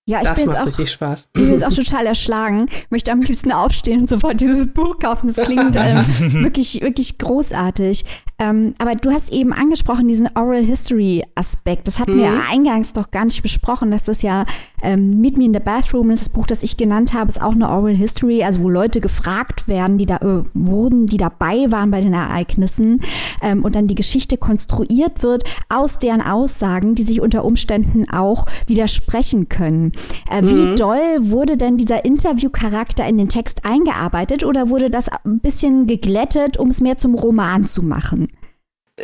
[0.06, 1.28] Ja, ich das bin macht jetzt auch, richtig Spaß.
[1.34, 2.68] Ich bin jetzt auch total erschlagen.
[2.88, 5.32] Möchte am liebsten aufstehen und sofort dieses Buch kaufen.
[5.32, 6.04] Das klingt ähm,
[6.42, 8.04] wirklich, wirklich großartig.
[8.40, 11.86] Ähm, aber du hast eben angesprochen, diesen Oral History Aspekt.
[11.86, 12.20] Das hatten mhm.
[12.20, 14.46] wir eingangs doch gar nicht besprochen, dass das ja
[14.82, 17.52] ähm, Meet Me in the Bathroom, das, das Buch, das ich genannt habe, ist auch
[17.52, 21.90] eine Oral History, also wo Leute gefragt werden, die da äh, wurden, die dabei waren
[21.90, 23.02] bei den Ereignissen
[23.42, 28.46] ähm, und dann die Geschichte konstruiert wird aus deren Aussagen, die sich unter Umständen auch
[28.66, 29.92] widersprechen können.
[30.30, 30.48] Äh, mhm.
[30.48, 35.86] Wie doll wurde denn dieser Interviewcharakter in den Text eingearbeitet oder wurde das ein bisschen
[35.86, 38.28] geglättet, um es mehr zum Roman zu machen?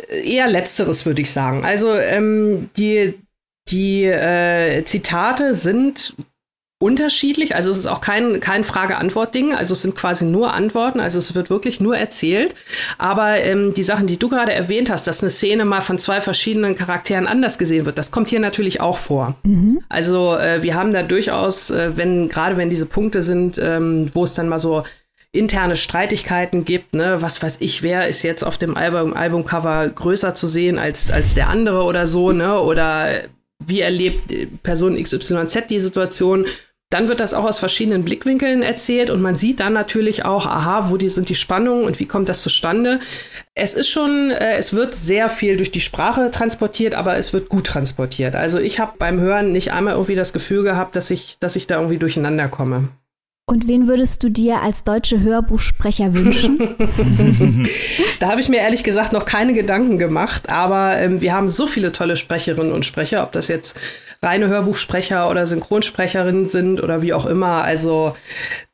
[0.09, 1.65] Eher letzteres, würde ich sagen.
[1.65, 3.15] Also ähm, die,
[3.69, 6.15] die äh, Zitate sind
[6.79, 7.55] unterschiedlich.
[7.55, 9.53] Also es ist auch kein, kein Frage-Antwort-Ding.
[9.53, 10.99] Also es sind quasi nur Antworten.
[10.99, 12.53] Also es wird wirklich nur erzählt.
[12.99, 16.21] Aber ähm, die Sachen, die du gerade erwähnt hast, dass eine Szene mal von zwei
[16.21, 19.35] verschiedenen Charakteren anders gesehen wird, das kommt hier natürlich auch vor.
[19.43, 19.79] Mhm.
[19.89, 24.23] Also äh, wir haben da durchaus, äh, wenn gerade wenn diese Punkte sind, ähm, wo
[24.23, 24.83] es dann mal so
[25.31, 30.33] interne Streitigkeiten gibt, ne, was weiß ich, wer ist jetzt auf dem Album, Albumcover größer
[30.35, 33.23] zu sehen als, als der andere oder so, ne, oder
[33.65, 36.45] wie erlebt Person XYZ die Situation,
[36.89, 40.89] dann wird das auch aus verschiedenen Blickwinkeln erzählt und man sieht dann natürlich auch, aha,
[40.89, 43.01] wo die sind die Spannungen und wie kommt das zustande.
[43.55, 47.49] Es ist schon, äh, es wird sehr viel durch die Sprache transportiert, aber es wird
[47.49, 48.35] gut transportiert.
[48.35, 51.67] Also ich habe beim Hören nicht einmal irgendwie das Gefühl gehabt, dass ich, dass ich
[51.67, 52.87] da irgendwie durcheinander komme.
[53.49, 56.59] Und wen würdest du dir als deutsche Hörbuchsprecher wünschen?
[58.19, 61.65] da habe ich mir ehrlich gesagt noch keine Gedanken gemacht, aber ähm, wir haben so
[61.65, 63.79] viele tolle Sprecherinnen und Sprecher, ob das jetzt
[64.21, 67.63] reine Hörbuchsprecher oder Synchronsprecherinnen sind oder wie auch immer.
[67.63, 68.15] Also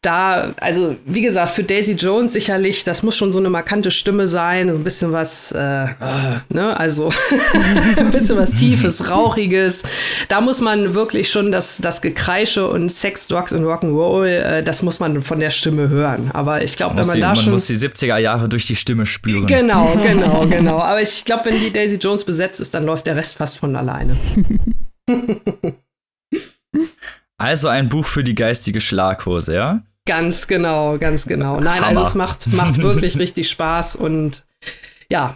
[0.03, 4.27] da, also wie gesagt, für Daisy Jones sicherlich, das muss schon so eine markante Stimme
[4.27, 5.85] sein, ein bisschen was, äh,
[6.49, 7.09] ne, also
[7.95, 9.83] ein bisschen was Tiefes, Rauchiges.
[10.27, 14.81] Da muss man wirklich schon das, das Gekreische und Sex, Drugs und Rock'n'Roll, äh, das
[14.81, 16.31] muss man von der Stimme hören.
[16.31, 17.45] Aber ich glaube, wenn man die, da man schon.
[17.45, 19.47] Man muss die 70er Jahre durch die Stimme spüren.
[19.47, 20.79] Genau, genau, genau.
[20.79, 23.75] Aber ich glaube, wenn die Daisy Jones besetzt ist, dann läuft der Rest fast von
[23.75, 24.17] alleine.
[27.37, 29.83] also ein Buch für die geistige Schlaghose, ja?
[30.05, 31.59] Ganz genau, ganz genau.
[31.59, 31.87] Nein, Hammer.
[31.87, 34.45] also es macht, macht wirklich richtig Spaß und
[35.09, 35.35] ja,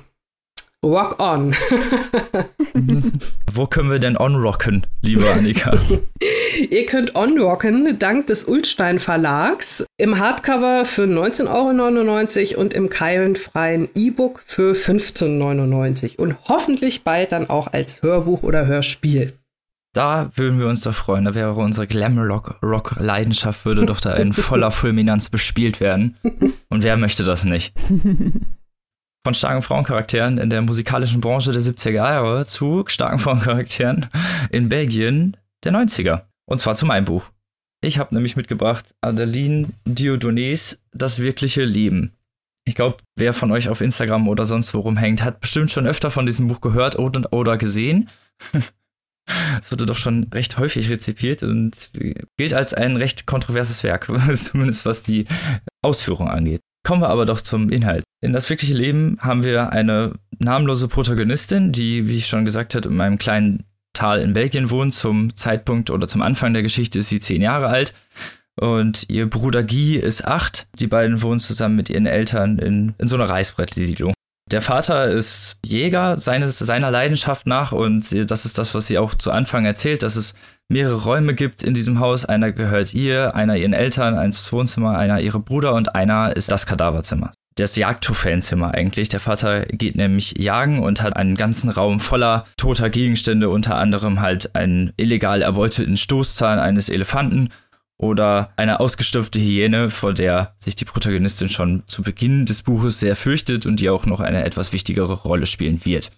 [0.88, 1.56] rock on.
[3.54, 5.78] Wo können wir denn on-rocken, liebe Annika?
[6.70, 13.90] Ihr könnt on-rocken dank des Ulstein Verlags im Hardcover für 19,99 Euro und im keilenfreien
[13.96, 19.34] E-Book für 15,99 Euro und hoffentlich bald dann auch als Hörbuch oder Hörspiel.
[19.94, 21.26] Da würden wir uns doch freuen.
[21.26, 26.18] Da wäre unsere Glam-Rock-Leidenschaft würde doch da in voller Fulminanz bespielt werden.
[26.70, 27.74] Und wer möchte das nicht?
[29.28, 34.06] Von starken Frauencharakteren in der musikalischen Branche der 70er Jahre zu starken Frauencharakteren
[34.52, 35.36] in Belgien
[35.66, 36.22] der 90er.
[36.46, 37.30] Und zwar zu meinem Buch.
[37.84, 42.14] Ich habe nämlich mitgebracht Adeline Dieudonés Das wirkliche Leben.
[42.66, 46.10] Ich glaube, wer von euch auf Instagram oder sonst wo rumhängt, hat bestimmt schon öfter
[46.10, 48.10] von diesem Buch gehört oder gesehen.
[49.60, 51.90] Es wurde doch schon recht häufig rezipiert und
[52.38, 55.26] gilt als ein recht kontroverses Werk, zumindest was die
[55.82, 56.62] Ausführung angeht.
[56.88, 58.06] Kommen wir aber doch zum Inhalt.
[58.22, 62.88] In das wirkliche Leben haben wir eine namenlose Protagonistin, die, wie ich schon gesagt habe,
[62.88, 64.94] in einem kleinen Tal in Belgien wohnt.
[64.94, 67.94] Zum Zeitpunkt oder zum Anfang der Geschichte ist sie zehn Jahre alt.
[68.56, 70.68] Und ihr Bruder Guy ist acht.
[70.80, 74.14] Die beiden wohnen zusammen mit ihren Eltern in, in so einer Reißbrettsiedlung.
[74.50, 79.14] Der Vater ist Jäger seines, seiner Leidenschaft nach und das ist das, was sie auch
[79.14, 80.36] zu Anfang erzählt, dass es
[80.70, 82.26] mehrere Räume gibt in diesem Haus.
[82.26, 86.52] Einer gehört ihr, einer ihren Eltern, eins das Wohnzimmer, einer ihre Brüder und einer ist
[86.52, 87.32] das Kadaverzimmer.
[87.56, 89.10] Das Jagdtrophäenzimmer eigentlich.
[89.10, 94.22] Der Vater geht nämlich jagen und hat einen ganzen Raum voller toter Gegenstände, unter anderem
[94.22, 97.50] halt einen illegal erbeuteten Stoßzahn eines Elefanten
[97.98, 103.16] oder eine ausgestopfte Hyäne, vor der sich die Protagonistin schon zu Beginn des Buches sehr
[103.16, 106.12] fürchtet und die auch noch eine etwas wichtigere Rolle spielen wird.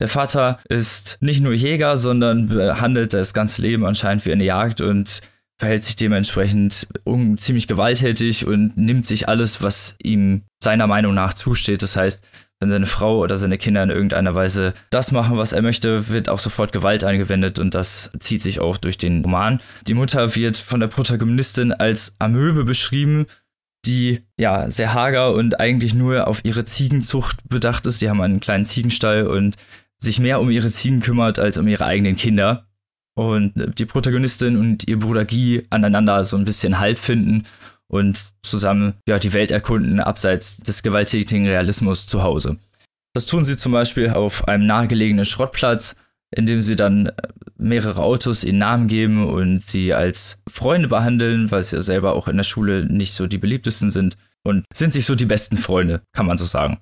[0.00, 4.80] Der Vater ist nicht nur Jäger, sondern behandelt das ganze Leben anscheinend wie eine Jagd
[4.80, 5.20] und
[5.58, 11.34] verhält sich dementsprechend um, ziemlich gewalttätig und nimmt sich alles, was ihm seiner Meinung nach
[11.34, 11.82] zusteht.
[11.82, 12.24] Das heißt,
[12.60, 16.30] wenn seine Frau oder seine Kinder in irgendeiner Weise das machen, was er möchte, wird
[16.30, 19.60] auch sofort Gewalt angewendet und das zieht sich auch durch den Roman.
[19.86, 23.26] Die Mutter wird von der Protagonistin als Amöbe beschrieben,
[23.86, 27.98] die ja sehr hager und eigentlich nur auf ihre Ziegenzucht bedacht ist.
[27.98, 29.56] Sie haben einen kleinen Ziegenstall und
[30.02, 32.66] sich mehr um ihre Ziegen kümmert als um ihre eigenen Kinder.
[33.14, 37.44] Und die Protagonistin und ihr Bruder Guy aneinander so ein bisschen Halt finden
[37.88, 42.56] und zusammen ja, die Welt erkunden, abseits des gewalttätigen Realismus zu Hause.
[43.12, 45.96] Das tun sie zum Beispiel auf einem nahegelegenen Schrottplatz,
[46.30, 47.12] in dem sie dann äh,
[47.58, 52.28] mehrere Autos ihnen Namen geben und sie als Freunde behandeln, weil sie ja selber auch
[52.28, 56.02] in der Schule nicht so die beliebtesten sind und sind sich so die besten Freunde,
[56.12, 56.78] kann man so sagen.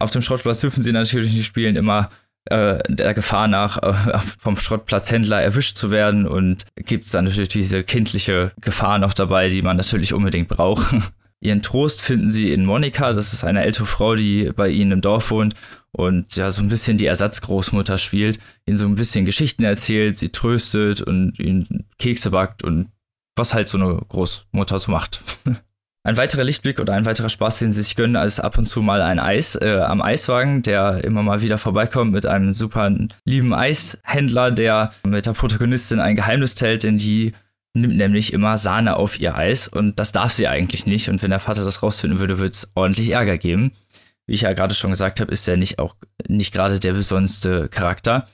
[0.00, 2.10] Auf dem Schrottplatz dürfen sie natürlich nicht spielen, immer
[2.50, 7.48] äh, der Gefahr nach, äh, vom Schrottplatzhändler erwischt zu werden und gibt es dann natürlich
[7.48, 10.94] diese kindliche Gefahr noch dabei, die man natürlich unbedingt braucht.
[11.40, 15.00] Ihren Trost finden sie in Monika, das ist eine ältere Frau, die bei ihnen im
[15.00, 15.54] Dorf wohnt
[15.92, 20.30] und ja so ein bisschen die Ersatzgroßmutter spielt, ihnen so ein bisschen Geschichten erzählt, sie
[20.30, 22.88] tröstet und ihnen Kekse backt und
[23.36, 25.22] was halt so eine Großmutter so macht.
[26.08, 28.80] Ein weiterer Lichtblick oder ein weiterer Spaß, den sie sich gönnen, ist ab und zu
[28.80, 32.90] mal ein Eis äh, am Eiswagen, der immer mal wieder vorbeikommt mit einem super
[33.26, 37.32] lieben Eishändler, der mit der Protagonistin ein Geheimnis teilt, denn die
[37.74, 41.10] nimmt nämlich immer Sahne auf ihr Eis und das darf sie eigentlich nicht.
[41.10, 43.72] Und wenn der Vater das rausfinden würde, würde es ordentlich Ärger geben.
[44.26, 45.94] Wie ich ja gerade schon gesagt habe, ist er nicht auch
[46.26, 48.26] nicht gerade der besonderste Charakter.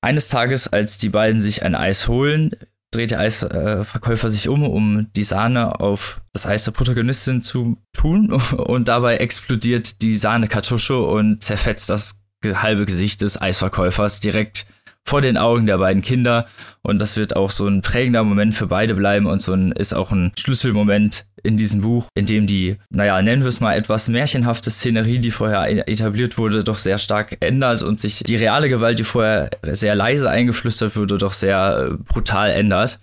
[0.00, 2.56] Eines Tages, als die beiden sich ein Eis holen,
[2.90, 8.32] dreht der Eisverkäufer sich um, um die Sahne auf das Eis der Protagonistin zu tun.
[8.56, 14.66] Und dabei explodiert die Sahnekartusche und zerfetzt das halbe Gesicht des Eisverkäufers direkt
[15.06, 16.46] vor den Augen der beiden Kinder
[16.82, 19.92] und das wird auch so ein prägender Moment für beide bleiben und so ein ist
[19.92, 24.08] auch ein Schlüsselmoment in diesem Buch, in dem die, naja, nennen wir es mal etwas
[24.08, 28.98] märchenhafte Szenerie, die vorher etabliert wurde, doch sehr stark ändert und sich die reale Gewalt,
[28.98, 33.00] die vorher sehr leise eingeflüstert wurde, doch sehr äh, brutal ändert.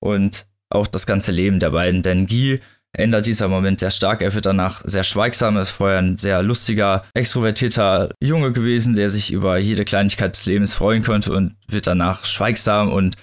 [0.00, 2.02] Und auch das ganze Leben der beiden.
[2.02, 2.60] Denn Guy
[2.92, 4.22] ändert dieser Moment sehr stark.
[4.22, 5.56] Er wird danach sehr schweigsam.
[5.56, 10.46] Er ist vorher ein sehr lustiger, extrovertierter Junge gewesen, der sich über jede Kleinigkeit des
[10.46, 13.16] Lebens freuen konnte und wird danach schweigsam und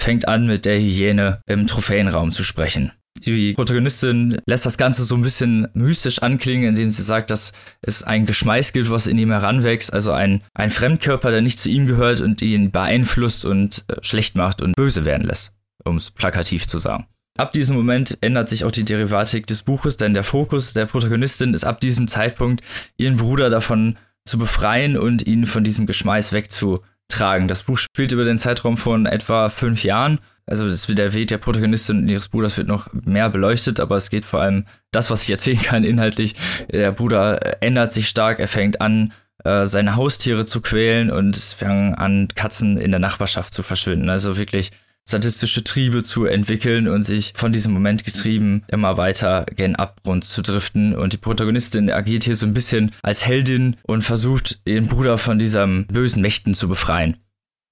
[0.00, 2.92] fängt an, mit der Hyäne im Trophäenraum zu sprechen.
[3.26, 7.52] Die Protagonistin lässt das Ganze so ein bisschen mystisch anklingen, indem sie sagt, dass
[7.82, 11.68] es ein Geschmeiß gibt, was in ihm heranwächst, also ein, ein Fremdkörper, der nicht zu
[11.68, 15.52] ihm gehört und ihn beeinflusst und äh, schlecht macht und böse werden lässt,
[15.84, 17.06] um es plakativ zu sagen.
[17.40, 21.54] Ab diesem Moment ändert sich auch die Derivatik des Buches, denn der Fokus der Protagonistin
[21.54, 22.62] ist ab diesem Zeitpunkt,
[22.98, 27.48] ihren Bruder davon zu befreien und ihn von diesem Geschmeiß wegzutragen.
[27.48, 31.38] Das Buch spielt über den Zeitraum von etwa fünf Jahren also das, der Weg der
[31.38, 35.22] Protagonistin und ihres Bruders wird noch mehr beleuchtet, aber es geht vor allem das, was
[35.22, 36.34] ich erzählen kann, inhaltlich.
[36.70, 39.12] Der Bruder ändert sich stark, er fängt an,
[39.44, 44.10] äh, seine Haustiere zu quälen und es fangen an, Katzen in der Nachbarschaft zu verschwinden.
[44.10, 44.72] Also wirklich
[45.04, 50.42] sadistische Triebe zu entwickeln und sich von diesem Moment getrieben immer weiter gen Abgrund zu
[50.42, 50.94] driften.
[50.94, 55.38] Und die Protagonistin agiert hier so ein bisschen als Heldin und versucht, ihren Bruder von
[55.38, 57.16] diesem bösen Mächten zu befreien.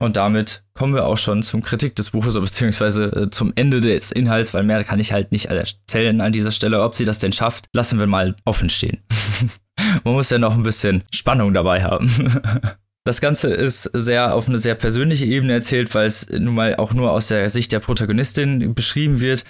[0.00, 4.12] Und damit kommen wir auch schon zum Kritik des Buches, beziehungsweise äh, zum Ende des
[4.12, 6.82] Inhalts, weil mehr kann ich halt nicht erzählen an dieser Stelle.
[6.82, 9.02] Ob sie das denn schafft, lassen wir mal offen stehen.
[10.04, 12.10] Man muss ja noch ein bisschen Spannung dabei haben.
[13.08, 16.92] Das Ganze ist sehr auf eine sehr persönliche Ebene erzählt, weil es nun mal auch
[16.92, 19.46] nur aus der Sicht der Protagonistin beschrieben wird.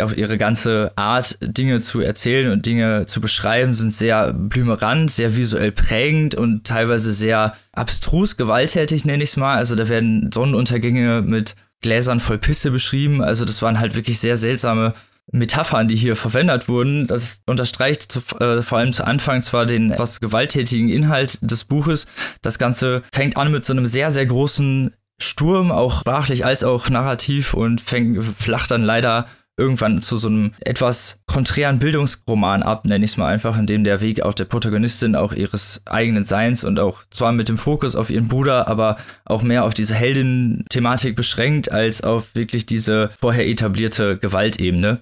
[0.00, 5.36] auch ihre ganze Art, Dinge zu erzählen und Dinge zu beschreiben, sind sehr blümerant, sehr
[5.36, 9.58] visuell prägend und teilweise sehr abstrus gewalttätig, nenne ich es mal.
[9.58, 13.22] Also da werden Sonnenuntergänge mit Gläsern voll Pisse beschrieben.
[13.22, 14.94] Also das waren halt wirklich sehr seltsame
[15.32, 17.06] Metaphern, die hier verwendet wurden.
[17.06, 22.06] Das unterstreicht zu, äh, vor allem zu Anfang zwar den etwas gewalttätigen Inhalt des Buches.
[22.42, 26.88] Das Ganze fängt an mit so einem sehr, sehr großen Sturm, auch sprachlich als auch
[26.90, 29.26] narrativ und fängt, flacht dann leider
[29.58, 33.82] irgendwann zu so einem etwas konträren Bildungsroman ab, nenne ich es mal einfach, in dem
[33.82, 37.96] der Weg auch der Protagonistin auch ihres eigenen Seins und auch zwar mit dem Fokus
[37.96, 43.48] auf ihren Bruder, aber auch mehr auf diese Heldin-Thematik beschränkt, als auf wirklich diese vorher
[43.48, 45.00] etablierte Gewaltebene.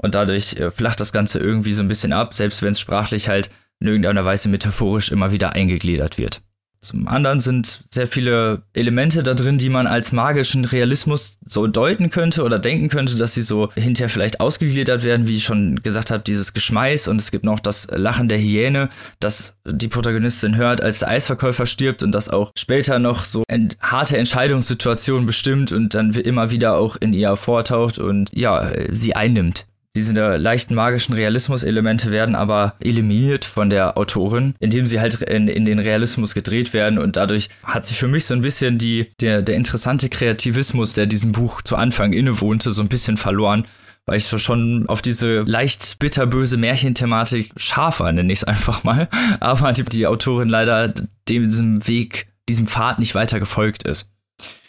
[0.00, 3.28] Und dadurch äh, flacht das Ganze irgendwie so ein bisschen ab, selbst wenn es sprachlich
[3.28, 6.40] halt in irgendeiner Weise metaphorisch immer wieder eingegliedert wird.
[6.80, 12.10] Zum anderen sind sehr viele Elemente da drin, die man als magischen Realismus so deuten
[12.10, 16.12] könnte oder denken könnte, dass sie so hinterher vielleicht ausgegliedert werden, wie ich schon gesagt
[16.12, 20.80] habe, dieses Geschmeiß und es gibt noch das Lachen der Hyäne, das die Protagonistin hört,
[20.80, 23.42] als der Eisverkäufer stirbt und das auch später noch so
[23.80, 29.66] harte Entscheidungssituation bestimmt und dann immer wieder auch in ihr vortaucht und ja, sie einnimmt.
[29.98, 35.64] Diese leichten magischen Realismus-Elemente werden aber eliminiert von der Autorin, indem sie halt in, in,
[35.64, 39.42] den Realismus gedreht werden und dadurch hat sich für mich so ein bisschen die, der,
[39.42, 43.66] der interessante Kreativismus, der diesem Buch zu Anfang innewohnte, so ein bisschen verloren
[44.06, 48.82] weil ich so schon auf diese leicht bitterböse Märchenthematik scharf war, nenne ich es einfach
[48.82, 49.06] mal.
[49.40, 50.94] Aber die, die Autorin leider
[51.28, 54.10] diesem Weg, diesem Pfad nicht weiter gefolgt ist.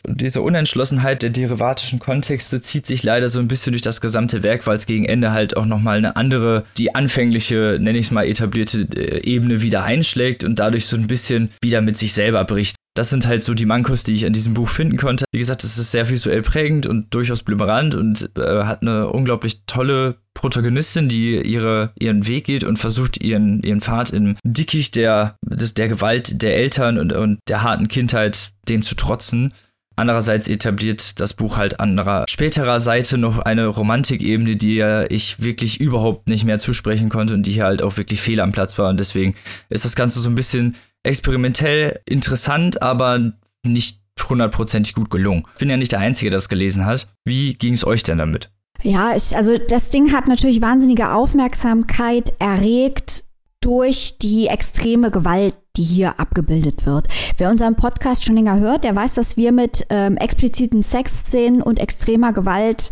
[0.07, 4.65] Diese Unentschlossenheit der derivatischen Kontexte zieht sich leider so ein bisschen durch das gesamte Werk,
[4.65, 8.25] weil es gegen Ende halt auch nochmal eine andere, die anfängliche, nenne ich es mal,
[8.25, 12.78] etablierte äh, Ebene wieder einschlägt und dadurch so ein bisschen wieder mit sich selber bricht.
[12.99, 15.23] Das sind halt so die Mankos, die ich an diesem Buch finden konnte.
[15.31, 19.61] Wie gesagt, es ist sehr visuell prägend und durchaus blümerant und äh, hat eine unglaublich
[19.67, 25.37] tolle Protagonistin, die ihre, ihren Weg geht und versucht, ihren, ihren Pfad im Dickicht der,
[25.41, 29.53] der Gewalt der Eltern und, und der harten Kindheit dem zu trotzen.
[29.95, 36.27] Andererseits etabliert das Buch halt anderer späterer Seite noch eine Romantikebene, die ich wirklich überhaupt
[36.27, 38.89] nicht mehr zusprechen konnte und die hier halt auch wirklich fehl am Platz war.
[38.89, 39.35] Und deswegen
[39.69, 43.33] ist das Ganze so ein bisschen experimentell interessant, aber
[43.63, 45.45] nicht hundertprozentig gut gelungen.
[45.53, 47.07] Ich bin ja nicht der Einzige, der das gelesen hat.
[47.25, 48.51] Wie ging es euch denn damit?
[48.83, 53.23] Ja, ich, also das Ding hat natürlich wahnsinnige Aufmerksamkeit erregt
[53.61, 57.07] durch die extreme Gewalt, die hier abgebildet wird.
[57.37, 61.79] Wer unseren Podcast schon länger hört, der weiß, dass wir mit ähm, expliziten Sexszenen und
[61.79, 62.91] extremer Gewalt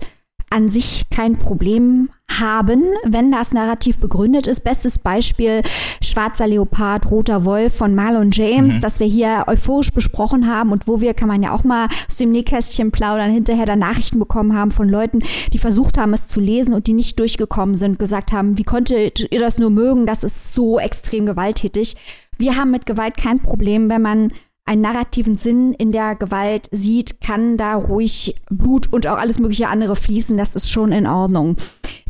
[0.50, 2.10] an sich kein Problem
[2.40, 4.64] haben, wenn das narrativ begründet ist.
[4.64, 5.62] Bestes Beispiel
[6.02, 8.82] Schwarzer Leopard, Roter Wolf von Marlon James, mhm.
[8.82, 12.18] das wir hier euphorisch besprochen haben und wo wir, kann man ja auch mal aus
[12.18, 16.40] dem Nähkästchen plaudern, hinterher da Nachrichten bekommen haben von Leuten, die versucht haben, es zu
[16.40, 20.24] lesen und die nicht durchgekommen sind, gesagt haben, wie konntet ihr das nur mögen, das
[20.24, 21.96] ist so extrem gewalttätig.
[22.38, 24.32] Wir haben mit Gewalt kein Problem, wenn man
[24.68, 29.70] einen narrativen Sinn in der Gewalt sieht, kann da ruhig Blut und auch alles mögliche
[29.70, 30.38] andere fließen.
[30.38, 31.56] Das ist schon in Ordnung.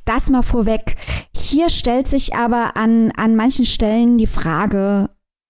[0.07, 0.95] Das mal vorweg.
[1.35, 5.09] Hier stellt sich aber an, an manchen Stellen die Frage,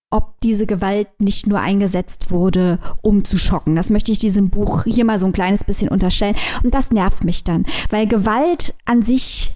[0.10, 3.76] ob diese Gewalt nicht nur eingesetzt wurde, um zu schocken.
[3.76, 6.36] Das möchte ich diesem Buch hier mal so ein kleines bisschen unterstellen.
[6.64, 9.52] Und das nervt mich dann, weil Gewalt an sich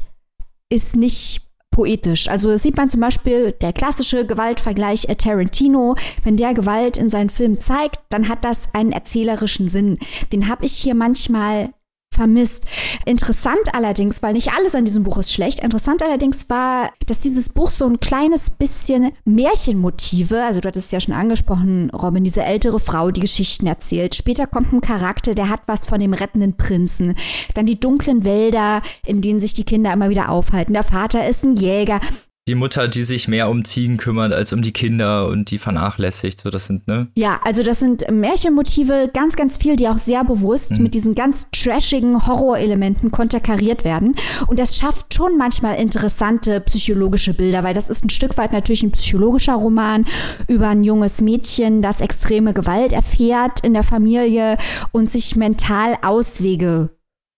[0.70, 2.28] ist nicht poetisch.
[2.28, 5.96] Also das sieht man zum Beispiel der klassische Gewaltvergleich Tarantino.
[6.22, 9.98] Wenn der Gewalt in seinen Filmen zeigt, dann hat das einen erzählerischen Sinn.
[10.32, 11.74] Den habe ich hier manchmal
[12.14, 12.66] vermisst.
[13.06, 17.50] Interessant allerdings, weil nicht alles an diesem Buch ist schlecht, interessant allerdings war, dass dieses
[17.50, 22.44] Buch so ein kleines bisschen Märchenmotive, also du hattest es ja schon angesprochen, Robin, diese
[22.44, 24.16] ältere Frau, die Geschichten erzählt.
[24.16, 27.16] Später kommt ein Charakter, der hat was von dem rettenden Prinzen.
[27.54, 30.74] Dann die dunklen Wälder, in denen sich die Kinder immer wieder aufhalten.
[30.74, 32.02] Der Vater ist ein Jäger
[32.48, 36.40] die Mutter, die sich mehr um Ziegen kümmert als um die Kinder und die vernachlässigt.
[36.40, 37.08] So, das sind, ne?
[37.16, 40.84] Ja, also das sind Märchenmotive, ganz, ganz viel, die auch sehr bewusst mhm.
[40.84, 44.16] mit diesen ganz trashigen Horrorelementen konterkariert werden.
[44.48, 48.82] Und das schafft schon manchmal interessante psychologische Bilder, weil das ist ein Stück weit natürlich
[48.82, 50.06] ein psychologischer Roman
[50.48, 54.58] über ein junges Mädchen, das extreme Gewalt erfährt in der Familie
[54.92, 56.90] und sich mental Auswege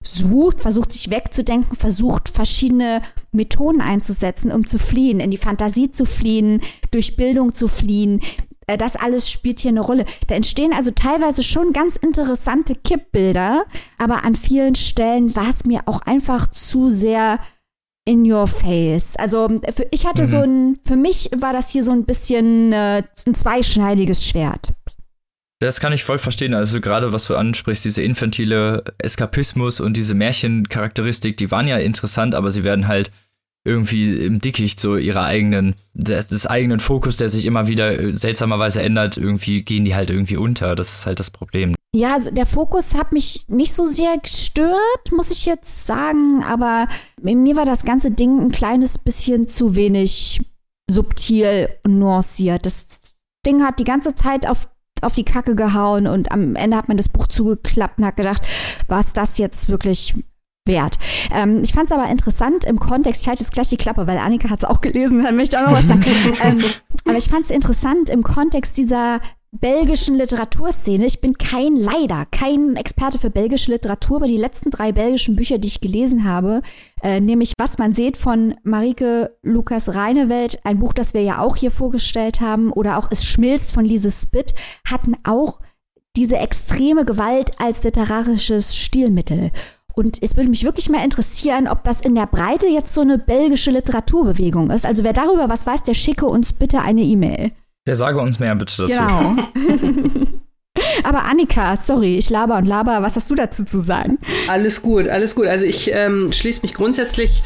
[0.03, 6.05] sucht, versucht sich wegzudenken, versucht verschiedene Methoden einzusetzen, um zu fliehen, in die Fantasie zu
[6.05, 6.61] fliehen,
[6.91, 8.21] durch Bildung zu fliehen.
[8.67, 10.05] Äh, das alles spielt hier eine Rolle.
[10.27, 13.65] Da entstehen also teilweise schon ganz interessante Kippbilder,
[13.97, 17.39] aber an vielen Stellen war es mir auch einfach zu sehr
[18.05, 19.15] in your face.
[19.15, 20.27] Also für, ich hatte mhm.
[20.27, 24.73] so ein, für mich war das hier so ein bisschen äh, ein zweischneidiges Schwert.
[25.63, 26.53] Das kann ich voll verstehen.
[26.53, 32.35] Also gerade was du ansprichst, diese infantile Eskapismus und diese Märchencharakteristik, die waren ja interessant,
[32.35, 33.13] aber sie werden halt
[33.63, 38.81] irgendwie im Dickicht so ihrer eigenen, des, des, eigenen Fokus, der sich immer wieder seltsamerweise
[38.81, 40.75] ändert, irgendwie gehen die halt irgendwie unter.
[40.75, 41.75] Das ist halt das Problem.
[41.95, 46.89] Ja, also der Fokus hat mich nicht so sehr gestört, muss ich jetzt sagen, aber
[47.21, 50.41] mir war das ganze Ding ein kleines bisschen zu wenig
[50.91, 52.65] subtil und nuanciert.
[52.65, 54.67] Das Ding hat die ganze Zeit auf
[55.03, 58.41] auf die Kacke gehauen und am Ende hat man das Buch zugeklappt und hat gedacht,
[58.87, 60.13] was das jetzt wirklich
[60.65, 60.97] wert.
[61.33, 64.17] Ähm, ich fand es aber interessant im Kontext, ich halte jetzt gleich die Klappe, weil
[64.17, 66.03] Annika hat es auch gelesen, dann möchte ich auch noch was sagen.
[66.43, 66.63] ähm,
[67.05, 69.19] aber ich fand es interessant im Kontext dieser
[69.59, 71.05] belgischen Literaturszene.
[71.05, 75.59] Ich bin kein, leider, kein Experte für belgische Literatur, aber die letzten drei belgischen Bücher,
[75.59, 76.61] die ich gelesen habe,
[77.03, 81.55] äh, nämlich Was man sieht von Marike Lukas Reinewelt, ein Buch, das wir ja auch
[81.55, 84.55] hier vorgestellt haben, oder auch Es schmilzt von Lise Spitt,
[84.89, 85.59] hatten auch
[86.15, 89.51] diese extreme Gewalt als literarisches Stilmittel.
[89.95, 93.19] Und es würde mich wirklich mal interessieren, ob das in der Breite jetzt so eine
[93.19, 94.85] belgische Literaturbewegung ist.
[94.85, 97.51] Also wer darüber was weiß, der schicke uns bitte eine E-Mail.
[97.87, 98.99] Ja, sage uns mehr bitte dazu.
[98.99, 99.35] Genau.
[101.03, 103.01] Aber Annika, sorry, ich laber und laber.
[103.01, 104.17] Was hast du dazu zu sagen?
[104.47, 105.47] Alles gut, alles gut.
[105.47, 107.43] Also ich ähm, schließe mich grundsätzlich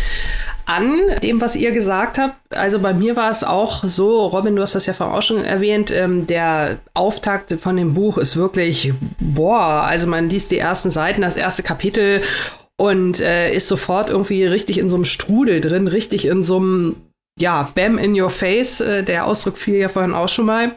[0.65, 2.35] an dem, was ihr gesagt habt.
[2.55, 5.43] Also bei mir war es auch so, Robin, du hast das ja vorhin auch schon
[5.43, 10.89] erwähnt, ähm, der Auftakt von dem Buch ist wirklich, boah, also man liest die ersten
[10.89, 12.21] Seiten, das erste Kapitel
[12.75, 16.95] und äh, ist sofort irgendwie richtig in so einem Strudel drin, richtig in so einem
[17.37, 20.75] ja, Bam in your face, äh, der Ausdruck fiel ja vorhin auch schon mal.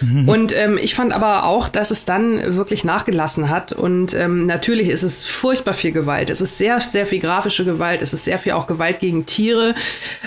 [0.00, 0.28] Mhm.
[0.28, 3.72] Und ähm, ich fand aber auch, dass es dann wirklich nachgelassen hat.
[3.72, 6.30] Und ähm, natürlich ist es furchtbar viel Gewalt.
[6.30, 8.02] Es ist sehr, sehr viel grafische Gewalt.
[8.02, 9.74] Es ist sehr viel auch Gewalt gegen Tiere.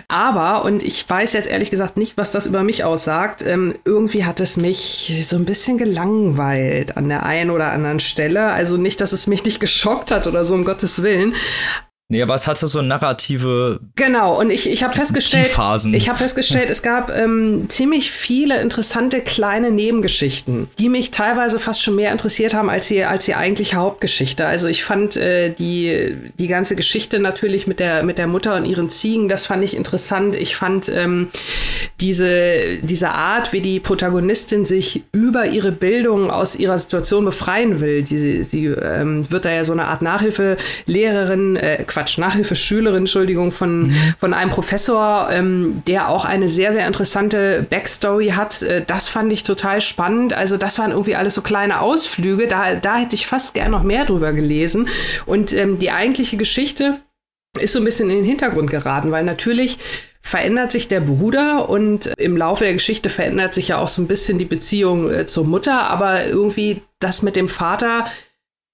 [0.07, 4.25] Aber, und ich weiß jetzt ehrlich gesagt nicht, was das über mich aussagt, ähm, irgendwie
[4.25, 8.47] hat es mich so ein bisschen gelangweilt an der einen oder anderen Stelle.
[8.47, 11.35] Also nicht, dass es mich nicht geschockt hat oder so, um Gottes Willen.
[12.11, 13.79] Nee, aber es hatte so narrative.
[13.95, 15.47] Genau, und ich, ich habe festgestellt,
[15.93, 21.81] ich habe festgestellt, es gab ähm, ziemlich viele interessante kleine Nebengeschichten, die mich teilweise fast
[21.81, 24.45] schon mehr interessiert haben als die, als die eigentliche Hauptgeschichte.
[24.45, 28.65] Also ich fand äh, die, die ganze Geschichte natürlich mit der, mit der Mutter und
[28.65, 30.35] ihren Ziegen, das fand ich interessant.
[30.35, 31.29] Ich fand ähm,
[32.01, 38.03] diese, diese Art, wie die Protagonistin sich über ihre Bildung aus ihrer Situation befreien will.
[38.03, 43.87] Die, sie ähm, wird da ja so eine Art Nachhilfelehrerin, äh, Quatsch, Nachhilfeschülerin, Entschuldigung, von,
[43.87, 44.13] mhm.
[44.19, 48.61] von einem Professor, ähm, der auch eine sehr, sehr interessante Backstory hat.
[48.61, 50.33] Äh, das fand ich total spannend.
[50.33, 52.47] Also das waren irgendwie alles so kleine Ausflüge.
[52.47, 54.87] Da, da hätte ich fast gern noch mehr drüber gelesen.
[55.25, 56.99] Und ähm, die eigentliche Geschichte
[57.59, 59.77] ist so ein bisschen in den Hintergrund geraten, weil natürlich
[60.21, 64.07] verändert sich der Bruder und im Laufe der Geschichte verändert sich ja auch so ein
[64.07, 68.05] bisschen die Beziehung äh, zur Mutter, aber irgendwie das mit dem Vater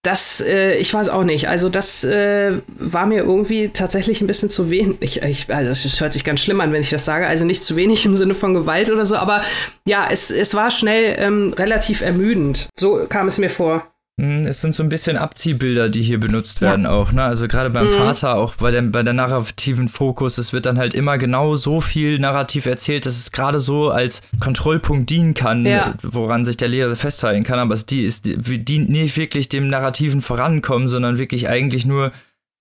[0.08, 1.50] das, äh, ich weiß auch nicht.
[1.50, 5.22] Also das äh, war mir irgendwie tatsächlich ein bisschen zu wenig.
[5.22, 7.28] Ich, also es hört sich ganz schlimm an, wenn ich das sage.
[7.28, 9.42] Also nicht zu wenig im Sinne von Gewalt oder so, aber
[9.86, 12.70] ja, es, es war schnell ähm, relativ ermüdend.
[12.80, 13.86] So kam es mir vor.
[14.20, 16.92] Hm, es sind so ein bisschen Abziehbilder, die hier benutzt werden ja.
[16.92, 17.24] auch, ne?
[17.24, 17.92] Also gerade beim mhm.
[17.92, 21.82] Vater, auch bei der, bei der narrativen Fokus, es wird dann halt immer genau so
[21.82, 25.94] viel narrativ erzählt, dass es gerade so als Kontrollpunkt dienen kann, ja.
[26.02, 29.68] woran sich der Lehrer festhalten kann, aber es die ist, die, dient nicht wirklich dem
[29.68, 32.12] narrativen Vorankommen, sondern wirklich eigentlich nur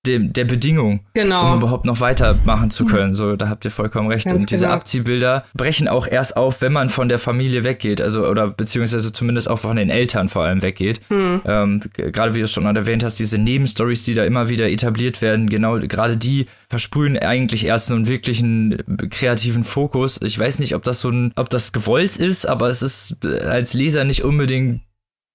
[0.06, 1.52] dem, der Bedingung, genau.
[1.52, 3.14] um überhaupt noch weitermachen zu können.
[3.14, 4.26] So, da habt ihr vollkommen recht.
[4.26, 4.76] Ganz und diese genau.
[4.76, 9.50] Abziehbilder brechen auch erst auf, wenn man von der Familie weggeht, also oder beziehungsweise zumindest
[9.50, 11.00] auch von den Eltern vor allem weggeht.
[11.08, 11.40] Hm.
[11.44, 15.22] Ähm, gerade wie du es schon erwähnt hast, diese Nebenstories, die da immer wieder etabliert
[15.22, 18.78] werden, genau, gerade die versprühen eigentlich erst einen wirklichen
[19.10, 20.20] kreativen Fokus.
[20.22, 23.40] Ich weiß nicht, ob das so ein, ob das gewollt ist, aber es ist äh,
[23.40, 24.80] als Leser nicht unbedingt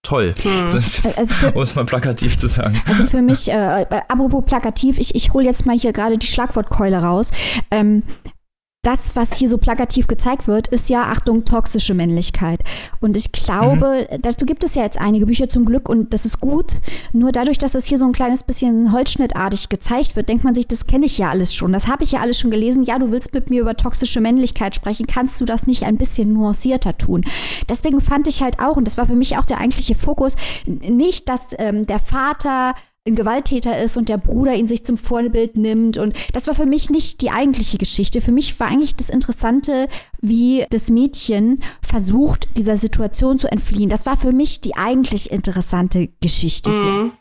[0.04, 0.68] toll, hm.
[1.16, 2.82] also um es mal plakativ zu sagen.
[2.88, 6.28] Also für mich, äh, äh apropos plakativ, ich, ich hole jetzt mal hier gerade die
[6.28, 7.32] Schlagwortkeule raus.
[7.70, 8.04] Ähm,
[8.84, 12.62] das, was hier so plakativ gezeigt wird, ist ja, Achtung, toxische Männlichkeit.
[13.00, 14.22] Und ich glaube, mhm.
[14.24, 16.74] dazu gibt es ja jetzt einige Bücher zum Glück und das ist gut.
[17.14, 20.68] Nur dadurch, dass es hier so ein kleines bisschen holzschnittartig gezeigt wird, denkt man sich,
[20.68, 21.74] das kenne ich ja alles schon.
[21.74, 22.84] Das habe ich ja alles schon gelesen.
[22.84, 25.06] Ja, du willst mit mir über toxische Männlichkeit sprechen.
[25.06, 27.24] Kannst du das nicht ein bisschen nuancierter tun?
[27.70, 31.30] Deswegen fand ich halt auch, und das war für mich auch der eigentliche Fokus, nicht,
[31.30, 32.74] dass ähm, der Vater
[33.08, 35.98] ein Gewalttäter ist und der Bruder ihn sich zum Vorbild nimmt.
[35.98, 38.22] Und das war für mich nicht die eigentliche Geschichte.
[38.22, 39.88] Für mich war eigentlich das Interessante,
[40.20, 43.90] wie das Mädchen versucht, dieser Situation zu entfliehen.
[43.90, 46.84] Das war für mich die eigentlich interessante Geschichte mhm.
[46.84, 47.12] hier.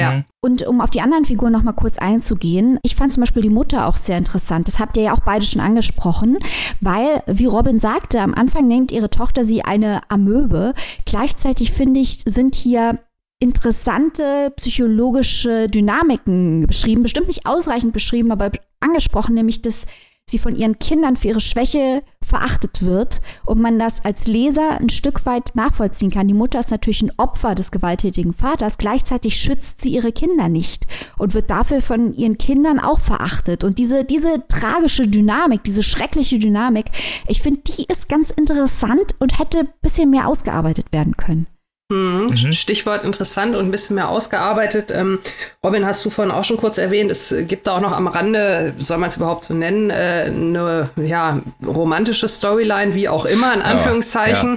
[0.00, 0.12] Ja.
[0.12, 0.24] Mhm.
[0.40, 3.50] Und um auf die anderen Figuren noch mal kurz einzugehen, ich fand zum Beispiel die
[3.50, 4.68] Mutter auch sehr interessant.
[4.68, 6.38] Das habt ihr ja auch beide schon angesprochen,
[6.80, 10.74] weil, wie Robin sagte, am Anfang nennt ihre Tochter sie eine Amöbe.
[11.06, 12.98] Gleichzeitig finde ich, sind hier
[13.40, 19.86] interessante psychologische Dynamiken beschrieben, bestimmt nicht ausreichend beschrieben, aber angesprochen, nämlich dass
[20.30, 24.90] sie von ihren Kindern für ihre Schwäche verachtet wird und man das als Leser ein
[24.90, 26.28] Stück weit nachvollziehen kann.
[26.28, 30.86] Die Mutter ist natürlich ein Opfer des gewalttätigen Vaters, gleichzeitig schützt sie ihre Kinder nicht
[31.16, 33.64] und wird dafür von ihren Kindern auch verachtet.
[33.64, 36.86] Und diese, diese tragische Dynamik, diese schreckliche Dynamik,
[37.26, 41.46] ich finde, die ist ganz interessant und hätte ein bisschen mehr ausgearbeitet werden können.
[41.90, 42.26] Mhm.
[42.30, 42.52] Mhm.
[42.52, 44.90] Stichwort interessant und ein bisschen mehr ausgearbeitet.
[44.90, 45.20] Ähm,
[45.64, 48.74] Robin, hast du vorhin auch schon kurz erwähnt, es gibt da auch noch am Rande,
[48.78, 53.62] soll man es überhaupt so nennen, äh, eine ja, romantische Storyline, wie auch immer, in
[53.62, 54.56] Anführungszeichen.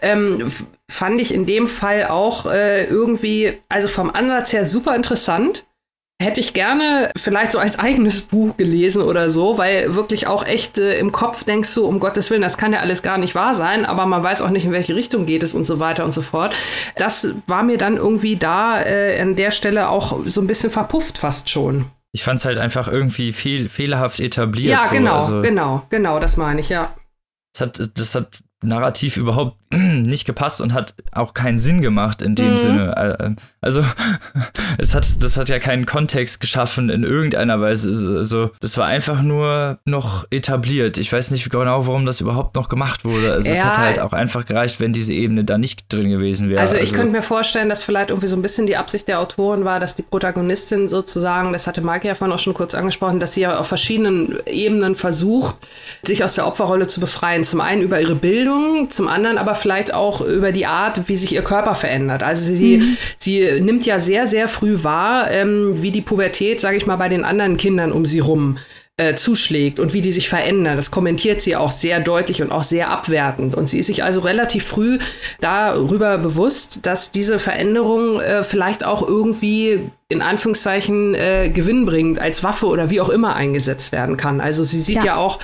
[0.00, 0.12] Ja, ja.
[0.14, 0.52] Ähm,
[0.88, 5.64] fand ich in dem Fall auch äh, irgendwie, also vom Ansatz her super interessant.
[6.22, 10.76] Hätte ich gerne vielleicht so als eigenes Buch gelesen oder so, weil wirklich auch echt
[10.76, 13.54] äh, im Kopf denkst du, um Gottes Willen, das kann ja alles gar nicht wahr
[13.54, 16.12] sein, aber man weiß auch nicht, in welche Richtung geht es und so weiter und
[16.12, 16.54] so fort.
[16.96, 21.16] Das war mir dann irgendwie da äh, an der Stelle auch so ein bisschen verpufft
[21.16, 21.86] fast schon.
[22.12, 24.72] Ich fand es halt einfach irgendwie fehl, fehlerhaft etabliert.
[24.72, 24.90] Ja, so.
[24.90, 26.94] genau, also, genau, genau, das meine ich, ja.
[27.54, 32.34] Das hat, das hat narrativ überhaupt nicht gepasst und hat auch keinen Sinn gemacht in
[32.34, 32.58] dem mhm.
[32.58, 32.96] Sinne.
[32.96, 33.84] Äh, also
[34.78, 38.16] es hat, das hat ja keinen Kontext geschaffen in irgendeiner Weise.
[38.16, 40.98] Also das war einfach nur noch etabliert.
[40.98, 43.32] Ich weiß nicht genau, warum das überhaupt noch gemacht wurde.
[43.32, 43.54] Also ja.
[43.54, 46.60] es hätte halt auch einfach gereicht, wenn diese Ebene da nicht drin gewesen wäre.
[46.60, 49.20] Also ich also, könnte mir vorstellen, dass vielleicht irgendwie so ein bisschen die Absicht der
[49.20, 53.20] Autoren war, dass die Protagonistin sozusagen, das hatte Mike ja vorhin auch schon kurz angesprochen,
[53.20, 55.56] dass sie ja auf verschiedenen Ebenen versucht,
[56.02, 57.44] sich aus der Opferrolle zu befreien.
[57.44, 58.49] Zum einen über ihre Bildung,
[58.88, 62.22] zum anderen aber vielleicht auch über die Art, wie sich ihr Körper verändert.
[62.22, 62.96] Also sie, mhm.
[63.18, 67.08] sie nimmt ja sehr, sehr früh wahr, ähm, wie die Pubertät, sage ich mal, bei
[67.08, 68.58] den anderen Kindern um sie rum
[69.00, 70.76] äh, zuschlägt und wie die sich verändern.
[70.76, 73.54] Das kommentiert sie auch sehr deutlich und auch sehr abwertend.
[73.54, 74.98] Und sie ist sich also relativ früh
[75.40, 82.66] darüber bewusst, dass diese Veränderung äh, vielleicht auch irgendwie in Anführungszeichen äh, gewinnbringend als Waffe
[82.66, 84.40] oder wie auch immer eingesetzt werden kann.
[84.40, 85.04] Also sie sieht ja.
[85.04, 85.38] ja, auch,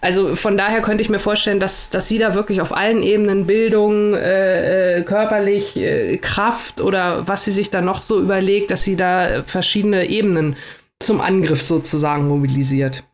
[0.00, 3.46] also von daher könnte ich mir vorstellen, dass, dass sie da wirklich auf allen Ebenen
[3.46, 8.84] Bildung, äh, äh körperlich, äh, Kraft oder was sie sich da noch so überlegt, dass
[8.84, 10.54] sie da verschiedene Ebenen
[11.00, 13.04] zum Angriff sozusagen mobilisiert.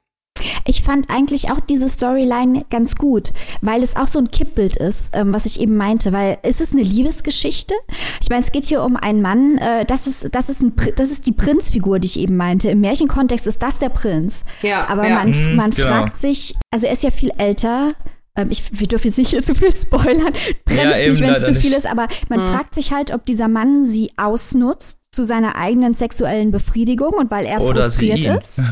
[0.66, 3.32] Ich fand eigentlich auch diese Storyline ganz gut,
[3.62, 6.72] weil es auch so ein Kippbild ist, ähm, was ich eben meinte, weil es ist
[6.72, 7.74] eine Liebesgeschichte.
[8.20, 11.10] Ich meine, es geht hier um einen Mann, äh, das, ist, das, ist ein, das
[11.10, 12.68] ist die Prinzfigur, die ich eben meinte.
[12.68, 14.44] Im Märchenkontext ist das der Prinz.
[14.62, 15.14] Ja, Aber ja.
[15.14, 15.88] man, mhm, man genau.
[15.88, 17.94] fragt sich, also er ist ja viel älter,
[18.36, 20.32] ähm, ich, wir dürfen jetzt nicht hier zu viel spoilern,
[20.64, 22.52] bremst ja, nicht, wenn es zu viel ist, aber man mhm.
[22.52, 27.46] fragt sich halt, ob dieser Mann sie ausnutzt zu seiner eigenen sexuellen Befriedigung und weil
[27.46, 28.62] er Oder frustriert sie ist.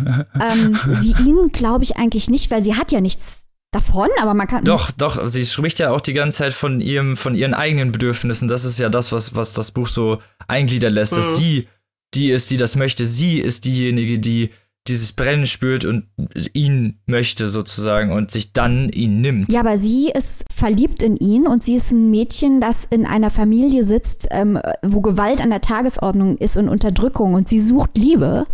[0.40, 4.46] ähm, sie ihn, glaube ich, eigentlich nicht, weil sie hat ja nichts davon, aber man
[4.46, 4.64] kann.
[4.64, 8.46] Doch, doch, sie spricht ja auch die ganze Zeit von ihrem, von ihren eigenen Bedürfnissen.
[8.46, 11.16] Das ist ja das, was, was das Buch so eingliedern lässt, mhm.
[11.16, 11.68] dass sie
[12.14, 13.06] die ist, die das möchte.
[13.06, 14.50] Sie ist diejenige, die
[14.86, 16.04] dieses Brennen spürt und
[16.52, 19.52] ihn möchte sozusagen und sich dann ihn nimmt.
[19.52, 23.30] Ja, aber sie ist verliebt in ihn und sie ist ein Mädchen, das in einer
[23.30, 28.46] Familie sitzt, ähm, wo Gewalt an der Tagesordnung ist und Unterdrückung und sie sucht Liebe.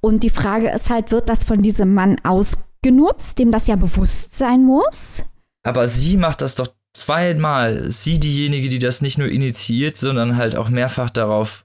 [0.00, 4.34] Und die Frage ist halt, wird das von diesem Mann ausgenutzt, dem das ja bewusst
[4.34, 5.24] sein muss?
[5.62, 7.90] Aber sie macht das doch zweimal.
[7.90, 11.64] Sie diejenige, die das nicht nur initiiert, sondern halt auch mehrfach darauf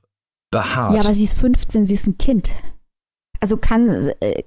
[0.51, 0.93] beharrt.
[0.93, 2.49] Ja, aber sie ist 15, sie ist ein Kind.
[3.39, 4.43] Also kann, äh,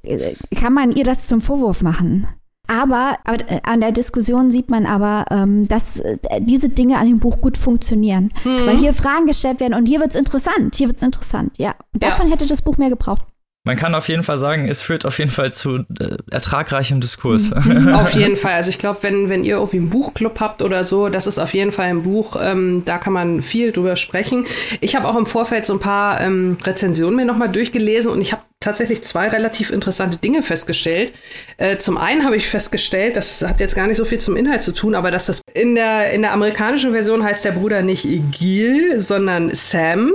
[0.55, 2.29] kann man ihr das zum Vorwurf machen.
[2.69, 7.19] Aber, aber an der Diskussion sieht man aber, ähm, dass äh, diese Dinge an dem
[7.19, 8.33] Buch gut funktionieren.
[8.45, 8.67] Mhm.
[8.67, 10.77] Weil hier Fragen gestellt werden und hier wird es interessant.
[10.77, 11.75] Hier wird es interessant, ja.
[11.93, 12.33] Und davon ja.
[12.33, 13.23] hätte das Buch mehr gebraucht.
[13.65, 17.53] Man kann auf jeden Fall sagen, es führt auf jeden Fall zu äh, ertragreichem Diskurs.
[17.65, 17.89] Mhm.
[17.95, 18.55] auf jeden Fall.
[18.55, 21.55] Also ich glaube, wenn, wenn ihr irgendwie einen Buchclub habt oder so, das ist auf
[21.55, 24.47] jeden Fall ein Buch, ähm, da kann man viel drüber sprechen.
[24.81, 28.33] Ich habe auch im Vorfeld so ein paar ähm, Rezensionen mir nochmal durchgelesen und ich
[28.33, 31.13] habe tatsächlich zwei relativ interessante Dinge festgestellt.
[31.59, 34.63] Äh, zum einen habe ich festgestellt, das hat jetzt gar nicht so viel zum Inhalt
[34.63, 38.07] zu tun, aber dass das in der, in der amerikanischen Version heißt der Bruder nicht
[38.33, 40.13] Gil, sondern Sam.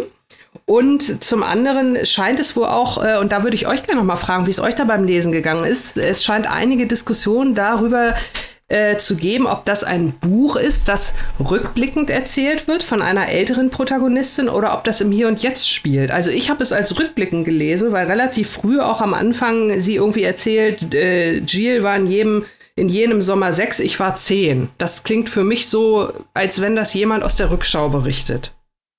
[0.66, 4.08] Und zum anderen scheint es wohl auch, äh, und da würde ich euch gerne noch
[4.08, 5.98] mal fragen, wie es euch da beim Lesen gegangen ist.
[5.98, 8.16] Es scheint einige Diskussionen darüber
[8.70, 13.70] äh, zu geben, ob das ein Buch ist, das rückblickend erzählt wird von einer älteren
[13.70, 16.12] Protagonistin oder ob das im Hier und Jetzt spielt.
[16.12, 20.24] Also ich habe es als rückblickend gelesen, weil relativ früh auch am Anfang sie irgendwie
[20.24, 22.46] erzählt, äh, Jill war in jedem
[22.76, 24.70] in jenem Sommer sechs, ich war zehn.
[24.78, 28.52] Das klingt für mich so, als wenn das jemand aus der Rückschau berichtet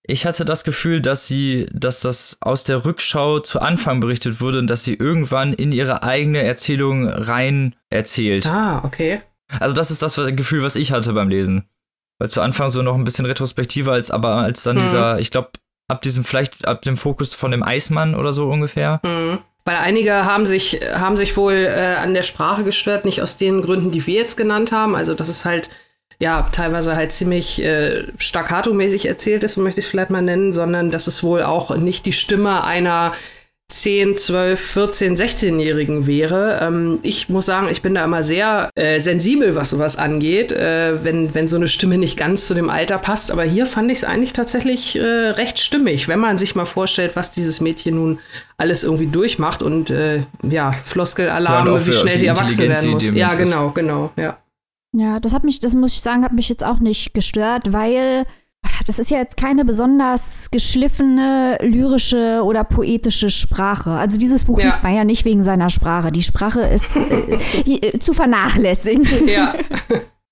[0.08, 4.58] ich hatte das Gefühl, dass sie, dass das aus der Rückschau zu Anfang berichtet wurde
[4.58, 8.46] und dass sie irgendwann in ihre eigene Erzählung rein erzählt.
[8.46, 9.20] Ah, okay.
[9.48, 11.68] Also das ist das Gefühl, was ich hatte beim Lesen.
[12.18, 14.82] Weil zu Anfang so noch ein bisschen retrospektiver als, aber als dann hm.
[14.82, 15.50] dieser, ich glaube,
[15.88, 19.00] ab diesem, vielleicht ab dem Fokus von dem Eismann oder so ungefähr.
[19.04, 19.38] Hm.
[19.64, 23.62] Weil einige haben sich, haben sich wohl äh, an der Sprache gestört, nicht aus den
[23.62, 24.94] Gründen, die wir jetzt genannt haben.
[24.94, 25.70] Also das ist halt
[26.20, 30.52] ja, teilweise halt ziemlich äh, staccato-mäßig erzählt ist, so möchte ich es vielleicht mal nennen,
[30.52, 33.12] sondern dass es wohl auch nicht die Stimme einer
[33.70, 36.58] 10, 12, 14, 16-Jährigen wäre.
[36.62, 41.04] Ähm, ich muss sagen, ich bin da immer sehr äh, sensibel, was sowas angeht, äh,
[41.04, 43.30] wenn, wenn so eine Stimme nicht ganz zu dem Alter passt.
[43.30, 47.14] Aber hier fand ich es eigentlich tatsächlich äh, recht stimmig, wenn man sich mal vorstellt,
[47.14, 48.20] was dieses Mädchen nun
[48.56, 53.10] alles irgendwie durchmacht und äh, ja, Floskelalarme, wie schnell sie erwachsen werden muss.
[53.10, 54.38] Ja, genau, genau, ja.
[54.96, 58.24] Ja, das hat mich, das muss ich sagen, hat mich jetzt auch nicht gestört, weil
[58.86, 63.90] das ist ja jetzt keine besonders geschliffene, lyrische oder poetische Sprache.
[63.90, 64.66] Also dieses Buch ja.
[64.66, 66.12] liest man ja nicht wegen seiner Sprache.
[66.12, 66.96] Die Sprache ist
[67.66, 69.28] äh, äh zu vernachlässigen.
[69.28, 69.54] Ja.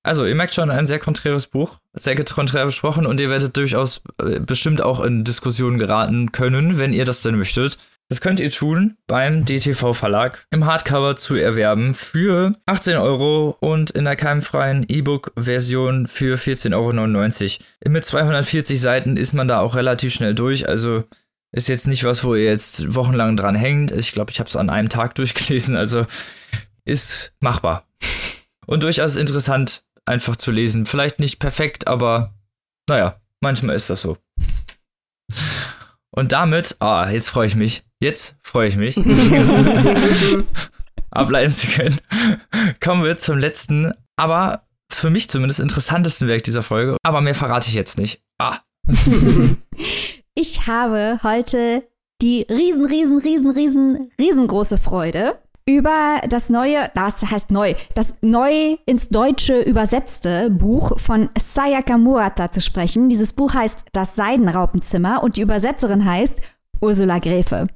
[0.06, 4.02] Also, ihr merkt schon, ein sehr konträres Buch, sehr konträr besprochen und ihr werdet durchaus
[4.22, 7.76] äh, bestimmt auch in Diskussionen geraten können, wenn ihr das denn möchtet.
[8.08, 13.90] Das könnt ihr tun beim DTV Verlag im Hardcover zu erwerben für 18 Euro und
[13.90, 17.92] in der keimfreien E-Book-Version für 14,99 Euro.
[17.92, 21.02] Mit 240 Seiten ist man da auch relativ schnell durch, also
[21.50, 23.90] ist jetzt nicht was, wo ihr jetzt wochenlang dran hängt.
[23.90, 26.06] Ich glaube, ich habe es an einem Tag durchgelesen, also
[26.84, 27.88] ist machbar.
[28.66, 30.86] Und durchaus interessant einfach zu lesen.
[30.86, 32.34] Vielleicht nicht perfekt, aber
[32.88, 34.16] naja, manchmal ist das so.
[36.16, 37.84] Und damit, ah, jetzt freue ich mich.
[38.00, 38.96] Jetzt freue ich mich.
[41.10, 42.00] ableiten zu können.
[42.82, 46.96] Kommen wir zum letzten, aber für mich zumindest interessantesten Werk dieser Folge.
[47.02, 48.22] Aber mehr verrate ich jetzt nicht.
[48.38, 48.60] Ah.
[50.34, 51.82] ich habe heute
[52.22, 55.38] die riesen, riesen, riesen, riesen, riesengroße Freude,
[55.68, 62.52] über das neue, das heißt neu, das neu ins Deutsche übersetzte Buch von Sayaka Murata
[62.52, 63.08] zu sprechen.
[63.08, 66.40] Dieses Buch heißt Das Seidenraupenzimmer und die Übersetzerin heißt
[66.80, 67.66] Ursula Gräfe.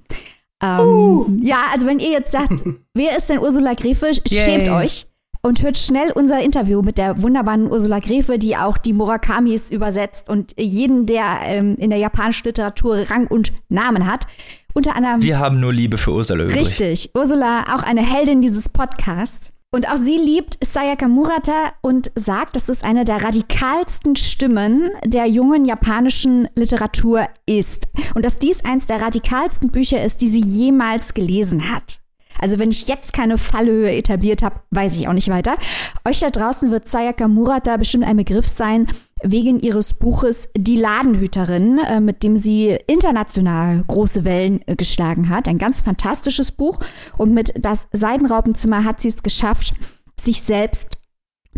[0.63, 1.27] Ähm, uh.
[1.41, 2.63] Ja, also wenn ihr jetzt sagt,
[2.95, 4.71] wer ist denn Ursula Gräfe, schämt Yay.
[4.71, 5.07] euch
[5.43, 10.29] und hört schnell unser Interview mit der wunderbaren Ursula Gräfe, die auch die Murakamis übersetzt
[10.29, 14.27] und jeden, der ähm, in der japanischen Literatur Rang und Namen hat.
[14.75, 15.23] Unter anderem.
[15.23, 16.61] Wir haben nur Liebe für Ursula übrig.
[16.61, 17.11] Richtig.
[17.15, 19.53] Ursula, auch eine Heldin dieses Podcasts.
[19.73, 25.27] Und auch sie liebt Sayaka Murata und sagt, dass es eine der radikalsten Stimmen der
[25.27, 27.87] jungen japanischen Literatur ist.
[28.15, 32.01] Und dass dies eins der radikalsten Bücher ist, die sie jemals gelesen hat.
[32.41, 35.57] Also wenn ich jetzt keine Fallhöhe etabliert habe, weiß ich auch nicht weiter.
[36.05, 38.89] Euch da draußen wird Sayaka Murata bestimmt ein Begriff sein,
[39.23, 45.49] wegen ihres Buches Die Ladenhüterin, äh, mit dem sie international große Wellen äh, geschlagen hat.
[45.49, 46.79] Ein ganz fantastisches Buch.
[47.19, 49.73] Und mit Das Seidenraupenzimmer hat sie es geschafft,
[50.19, 50.99] sich selbst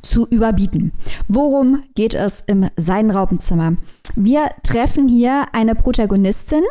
[0.02, 0.92] zu überbieten.
[1.28, 3.74] Worum geht es im Seidenraupenzimmer?
[4.16, 6.62] Wir treffen hier eine Protagonistin,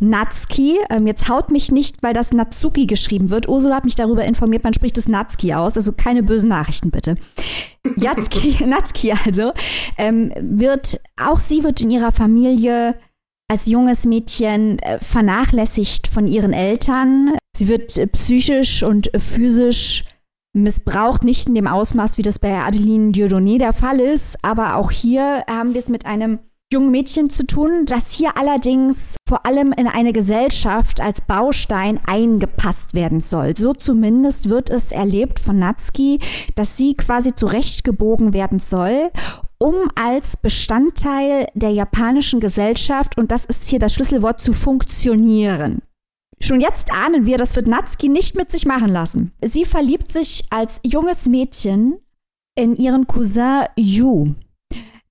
[0.00, 0.78] Natsuki.
[0.90, 3.48] Ähm, jetzt haut mich nicht, weil das Natsuki geschrieben wird.
[3.48, 5.76] Ursula hat mich darüber informiert, man spricht das Natsuki aus.
[5.76, 7.16] Also keine bösen Nachrichten bitte.
[7.96, 9.52] Yatsuki, Natsuki also,
[9.98, 12.96] ähm, wird, auch sie wird in ihrer Familie
[13.50, 17.36] als junges Mädchen äh, vernachlässigt von ihren Eltern.
[17.56, 20.04] Sie wird äh, psychisch und physisch
[20.54, 24.90] missbraucht, nicht in dem Ausmaß, wie das bei Adeline Dieudonné der Fall ist, aber auch
[24.90, 26.38] hier haben wir es mit einem
[26.72, 32.94] jungen Mädchen zu tun, das hier allerdings vor allem in eine Gesellschaft als Baustein eingepasst
[32.94, 33.56] werden soll.
[33.56, 36.18] So zumindest wird es erlebt von Natsuki,
[36.56, 39.10] dass sie quasi zurechtgebogen werden soll
[39.58, 45.80] um als Bestandteil der japanischen Gesellschaft, und das ist hier das Schlüsselwort, zu funktionieren.
[46.38, 49.32] Schon jetzt ahnen wir, das wird Natsuki nicht mit sich machen lassen.
[49.42, 51.96] Sie verliebt sich als junges Mädchen
[52.54, 54.34] in ihren Cousin Yu.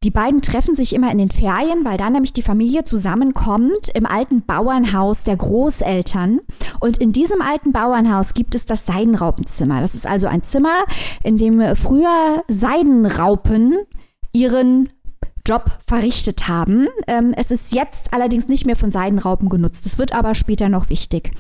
[0.04, 4.06] Die beiden treffen sich immer in den Ferien, weil da nämlich die Familie zusammenkommt im
[4.06, 6.42] alten Bauernhaus der Großeltern.
[6.82, 9.80] Und in diesem alten Bauernhaus gibt es das Seidenraupenzimmer.
[9.80, 10.84] Das ist also ein Zimmer,
[11.24, 13.78] in dem früher Seidenraupen
[14.34, 14.90] ihren
[15.48, 16.88] Job verrichtet haben.
[17.08, 19.86] Ähm, es ist jetzt allerdings nicht mehr von Seidenraupen genutzt.
[19.86, 21.32] Es wird aber später noch wichtig.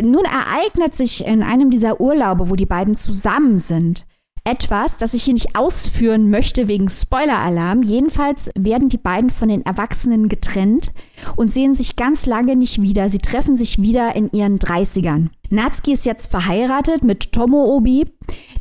[0.00, 4.04] Nun ereignet sich in einem dieser Urlaube, wo die beiden zusammen sind,
[4.44, 7.82] etwas, das ich hier nicht ausführen möchte wegen Spoiler-Alarm.
[7.82, 10.90] Jedenfalls werden die beiden von den Erwachsenen getrennt
[11.36, 13.08] und sehen sich ganz lange nicht wieder.
[13.08, 15.28] Sie treffen sich wieder in ihren 30ern.
[15.50, 18.06] Natsuki ist jetzt verheiratet mit Tomo Obi.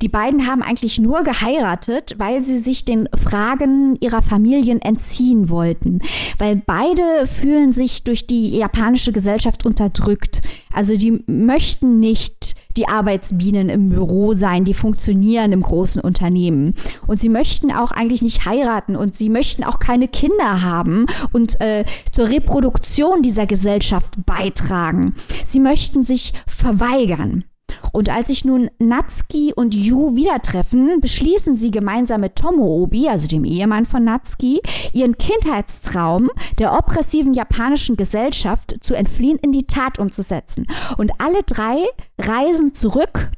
[0.01, 5.99] Die beiden haben eigentlich nur geheiratet, weil sie sich den Fragen ihrer Familien entziehen wollten.
[6.37, 10.41] Weil beide fühlen sich durch die japanische Gesellschaft unterdrückt.
[10.71, 12.42] Also die möchten nicht
[12.77, 16.75] die Arbeitsbienen im Büro sein, die funktionieren im großen Unternehmen.
[17.07, 21.59] Und sie möchten auch eigentlich nicht heiraten und sie möchten auch keine Kinder haben und
[21.61, 25.15] äh, zur Reproduktion dieser Gesellschaft beitragen.
[25.43, 27.45] Sie möchten sich verweigern.
[27.91, 33.27] Und als sich nun Natsuki und Yu wieder treffen, beschließen sie gemeinsam mit Tomoobi, also
[33.27, 34.61] dem Ehemann von Natsuki,
[34.93, 40.65] ihren Kindheitstraum der oppressiven japanischen Gesellschaft zu entfliehen in die Tat umzusetzen.
[40.97, 41.85] Und alle drei
[42.19, 43.31] reisen zurück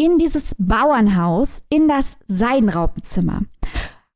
[0.00, 3.42] in dieses Bauernhaus, in das Seidenraupenzimmer.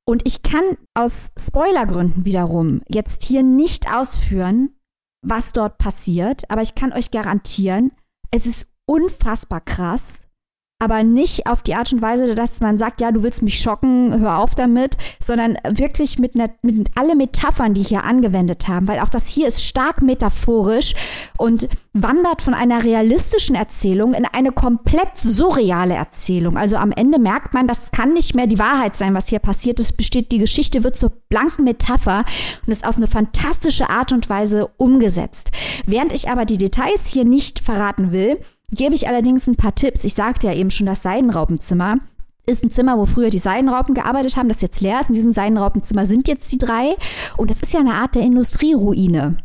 [0.04, 4.76] Und ich kann aus Spoilergründen wiederum jetzt hier nicht ausführen,
[5.24, 7.92] was dort passiert, aber ich kann euch garantieren,
[8.30, 10.26] es ist unfassbar krass
[10.82, 14.18] aber nicht auf die Art und Weise, dass man sagt, ja, du willst mich schocken,
[14.18, 18.98] hör auf damit, sondern wirklich mit, ne, mit alle Metaphern, die hier angewendet haben, weil
[18.98, 20.94] auch das hier ist stark metaphorisch
[21.38, 26.56] und wandert von einer realistischen Erzählung in eine komplett surreale Erzählung.
[26.56, 29.78] Also am Ende merkt man, das kann nicht mehr die Wahrheit sein, was hier passiert
[29.78, 32.24] ist, besteht, die Geschichte wird zur blanken Metapher
[32.66, 35.52] und ist auf eine fantastische Art und Weise umgesetzt.
[35.86, 38.40] Während ich aber die Details hier nicht verraten will,
[38.74, 40.04] Gebe ich allerdings ein paar Tipps.
[40.04, 41.98] Ich sagte ja eben schon, das Seidenraupenzimmer
[42.46, 45.08] ist ein Zimmer, wo früher die Seidenraupen gearbeitet haben, das jetzt leer ist.
[45.08, 46.96] In diesem Seidenraupenzimmer sind jetzt die drei.
[47.36, 49.36] Und das ist ja eine Art der Industrieruine.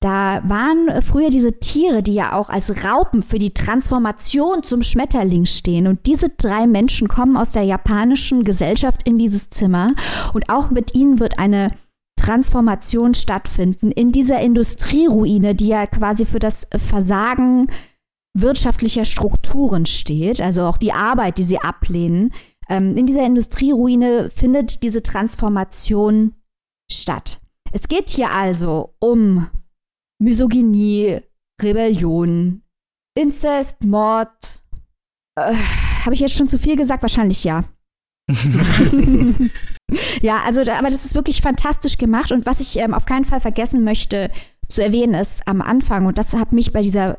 [0.00, 5.46] Da waren früher diese Tiere, die ja auch als Raupen für die Transformation zum Schmetterling
[5.46, 5.86] stehen.
[5.86, 9.94] Und diese drei Menschen kommen aus der japanischen Gesellschaft in dieses Zimmer.
[10.34, 11.70] Und auch mit ihnen wird eine
[12.16, 17.68] Transformation stattfinden in dieser Industrieruine, die ja quasi für das Versagen
[18.34, 22.32] wirtschaftlicher Strukturen steht, also auch die Arbeit, die sie ablehnen.
[22.68, 26.34] Ähm, in dieser Industrieruine findet diese Transformation
[26.90, 27.40] statt.
[27.72, 29.48] Es geht hier also um
[30.20, 31.20] Misogynie,
[31.60, 32.62] Rebellion,
[33.16, 34.64] Inzest, Mord.
[35.38, 35.54] Äh,
[36.04, 37.02] Habe ich jetzt schon zu viel gesagt?
[37.02, 37.64] Wahrscheinlich ja.
[40.22, 42.32] ja, also, aber das ist wirklich fantastisch gemacht.
[42.32, 44.30] Und was ich ähm, auf keinen Fall vergessen möchte,
[44.74, 47.18] zu erwähnen ist am Anfang, und das hat mich bei dieser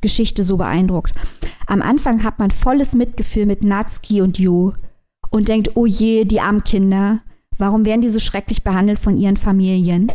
[0.00, 1.12] Geschichte so beeindruckt.
[1.66, 4.72] Am Anfang hat man volles Mitgefühl mit Natsuki und Yu
[5.30, 7.20] und denkt, oh je, die armen Kinder,
[7.58, 10.12] warum werden die so schrecklich behandelt von ihren Familien?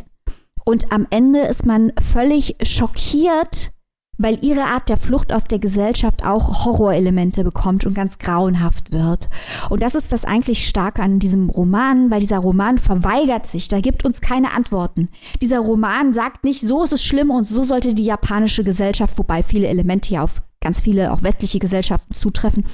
[0.64, 3.72] Und am Ende ist man völlig schockiert
[4.20, 9.30] weil ihre Art der Flucht aus der Gesellschaft auch Horrorelemente bekommt und ganz grauenhaft wird.
[9.70, 13.80] Und das ist das eigentlich Starke an diesem Roman, weil dieser Roman verweigert sich, da
[13.80, 15.10] gibt uns keine Antworten.
[15.42, 19.42] Dieser Roman sagt nicht, so ist es schlimm und so sollte die japanische Gesellschaft, wobei
[19.42, 22.66] viele Elemente ja auf ganz viele auch westliche Gesellschaften zutreffen,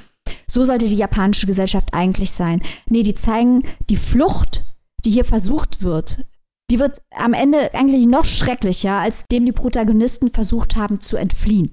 [0.48, 2.60] so sollte die japanische Gesellschaft eigentlich sein.
[2.88, 4.64] Nee, die zeigen die Flucht,
[5.04, 6.26] die hier versucht wird,
[6.70, 11.72] die wird am Ende eigentlich noch schrecklicher, als dem die Protagonisten versucht haben zu entfliehen.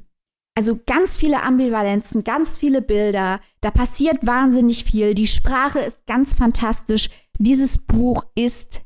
[0.55, 6.35] Also ganz viele Ambivalenzen, ganz viele Bilder, da passiert wahnsinnig viel, die Sprache ist ganz
[6.35, 7.09] fantastisch.
[7.39, 8.83] Dieses Buch ist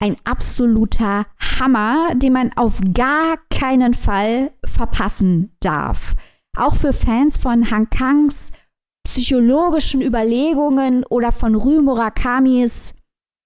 [0.00, 1.26] ein absoluter
[1.60, 6.14] Hammer, den man auf gar keinen Fall verpassen darf.
[6.56, 8.52] Auch für Fans von Hankangs
[9.04, 12.94] psychologischen Überlegungen oder von Rü Murakamis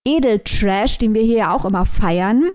[0.07, 2.51] Edeltrash, den wir hier ja auch immer feiern,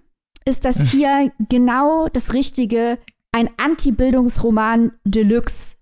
[0.46, 2.98] ist das hier genau das Richtige,
[3.32, 5.76] ein Anti-Bildungsroman Deluxe.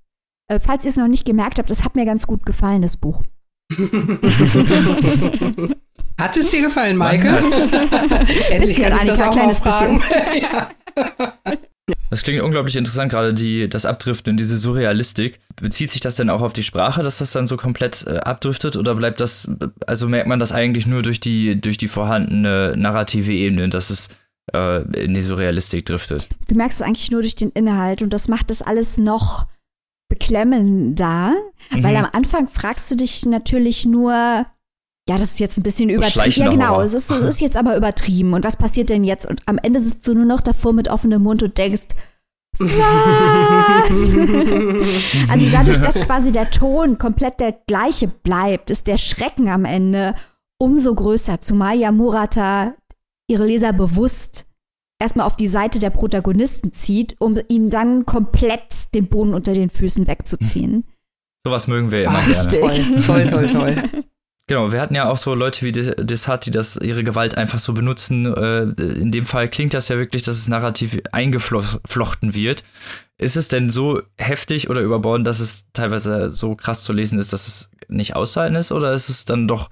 [0.47, 2.97] Äh, falls ihr es noch nicht gemerkt habt, das hat mir ganz gut gefallen, das
[2.97, 3.23] Buch.
[6.19, 7.29] Hat es dir gefallen, Maike?
[7.29, 10.03] Endlich bisschen, kann ich das Annika, auch kleines fragen.
[10.41, 10.69] ja.
[12.09, 15.39] Das klingt unglaublich interessant, gerade die, das Abdriften in diese Surrealistik.
[15.55, 18.77] Bezieht sich das denn auch auf die Sprache, dass das dann so komplett äh, abdriftet
[18.77, 19.51] oder bleibt das,
[19.85, 24.09] also merkt man das eigentlich nur durch die, durch die vorhandene narrative Ebene, dass es
[24.53, 26.29] äh, in die Surrealistik driftet?
[26.47, 29.45] Du merkst es eigentlich nur durch den Inhalt und das macht das alles noch
[30.09, 31.35] beklemmender,
[31.71, 31.83] mhm.
[31.83, 34.45] weil am Anfang fragst du dich natürlich nur,
[35.09, 36.31] ja, das ist jetzt ein bisschen übertrieben.
[36.31, 38.33] Ja, genau, es ist, es ist, jetzt aber übertrieben.
[38.33, 39.25] Und was passiert denn jetzt?
[39.25, 41.87] Und am Ende sitzt du nur noch davor mit offenem Mund und denkst,
[42.59, 42.69] was?
[45.29, 50.13] also dadurch, dass quasi der Ton komplett der gleiche bleibt, ist der Schrecken am Ende
[50.59, 51.41] umso größer.
[51.41, 52.75] Zumal ja Murata
[53.27, 54.45] ihre Leser bewusst
[55.01, 59.71] erstmal auf die Seite der Protagonisten zieht, um ihnen dann komplett den Boden unter den
[59.71, 60.83] Füßen wegzuziehen.
[61.43, 62.61] Sowas mögen wir immer Richtig.
[62.61, 63.01] gerne.
[63.01, 64.03] Toll, toll, toll, toll.
[64.49, 67.71] Genau, wir hatten ja auch so Leute wie Desart, die das ihre Gewalt einfach so
[67.71, 68.25] benutzen.
[68.25, 72.63] Äh, in dem Fall klingt das ja wirklich, dass es narrativ eingeflochten wird.
[73.19, 77.31] Ist es denn so heftig oder überbordend, dass es teilweise so krass zu lesen ist,
[77.31, 78.71] dass es nicht auszuhalten ist?
[78.71, 79.69] Oder ist es dann doch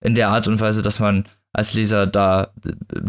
[0.00, 2.52] in der Art und Weise, dass man als Leser da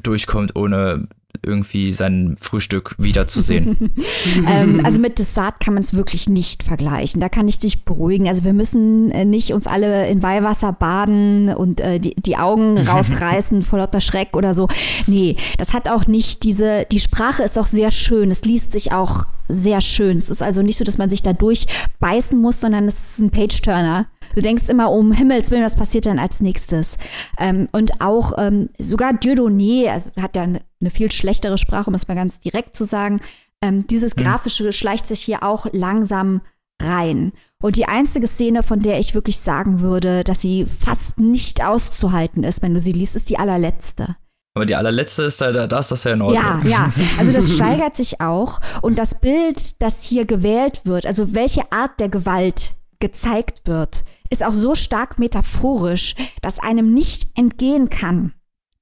[0.01, 1.07] durchkommt, ohne
[1.43, 3.91] irgendwie sein Frühstück wiederzusehen.
[4.47, 7.19] ähm, also mit Dessert kann man es wirklich nicht vergleichen.
[7.19, 8.27] Da kann ich dich beruhigen.
[8.27, 12.77] Also wir müssen äh, nicht uns alle in Weihwasser baden und äh, die, die Augen
[12.87, 14.67] rausreißen vor lauter Schreck oder so.
[15.07, 18.29] Nee, das hat auch nicht diese, die Sprache ist auch sehr schön.
[18.29, 20.17] Es liest sich auch sehr schön.
[20.17, 23.31] Es ist also nicht so, dass man sich da durchbeißen muss, sondern es ist ein
[23.31, 24.07] Page-Turner.
[24.35, 26.97] Du denkst immer, um Himmels Willen, was passiert denn als nächstes?
[27.37, 31.95] Ähm, und auch ähm, sogar Dieudonné, also hat ja eine, eine viel schlechtere Sprache, um
[31.95, 33.19] es mal ganz direkt zu sagen.
[33.61, 34.23] Ähm, dieses mhm.
[34.23, 36.41] Grafische schleicht sich hier auch langsam
[36.81, 37.33] rein.
[37.61, 42.43] Und die einzige Szene, von der ich wirklich sagen würde, dass sie fast nicht auszuhalten
[42.43, 44.15] ist, wenn du sie liest, ist die allerletzte.
[44.53, 46.65] Aber die allerletzte ist da, da ist das ja in Ordnung.
[46.65, 46.93] Ja, ja.
[47.17, 48.59] Also das steigert sich auch.
[48.81, 54.43] Und das Bild, das hier gewählt wird, also welche Art der Gewalt gezeigt wird, ist
[54.43, 58.33] auch so stark metaphorisch, dass einem nicht entgehen kann,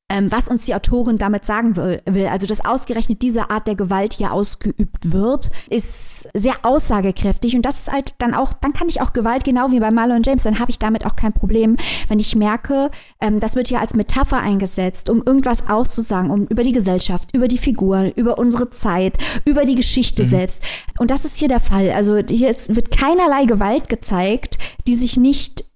[0.09, 4.13] ähm, was uns die Autorin damit sagen will, also dass ausgerechnet diese Art der Gewalt
[4.13, 9.01] hier ausgeübt wird, ist sehr aussagekräftig und das ist halt dann auch, dann kann ich
[9.01, 12.19] auch Gewalt genau wie bei Marlon James, dann habe ich damit auch kein Problem, wenn
[12.19, 12.89] ich merke,
[13.21, 17.47] ähm, das wird hier als Metapher eingesetzt, um irgendwas auszusagen, um über die Gesellschaft, über
[17.47, 20.29] die Figuren, über unsere Zeit, über die Geschichte mhm.
[20.29, 20.63] selbst.
[20.97, 21.91] Und das ist hier der Fall.
[21.91, 24.57] Also hier ist, wird keinerlei Gewalt gezeigt,
[24.87, 25.68] die sich nicht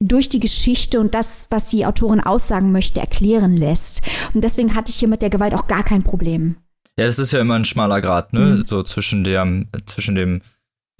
[0.00, 4.00] durch die Geschichte und das, was die Autorin aussagen möchte, erklären lässt.
[4.32, 6.56] Und deswegen hatte ich hier mit der Gewalt auch gar kein Problem.
[6.96, 8.40] Ja, das ist ja immer ein schmaler Grad, ne?
[8.40, 8.66] Mhm.
[8.66, 10.42] So zwischen dem, zwischen dem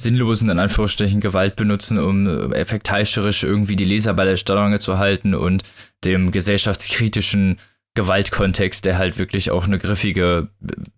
[0.00, 5.34] sinnlosen, in Anführungsstrichen, Gewalt benutzen, um effektheischerisch irgendwie die Leser bei der Stange zu halten
[5.34, 5.64] und
[6.04, 7.58] dem gesellschaftskritischen
[7.98, 10.48] Gewaltkontext, der halt wirklich auch eine griffige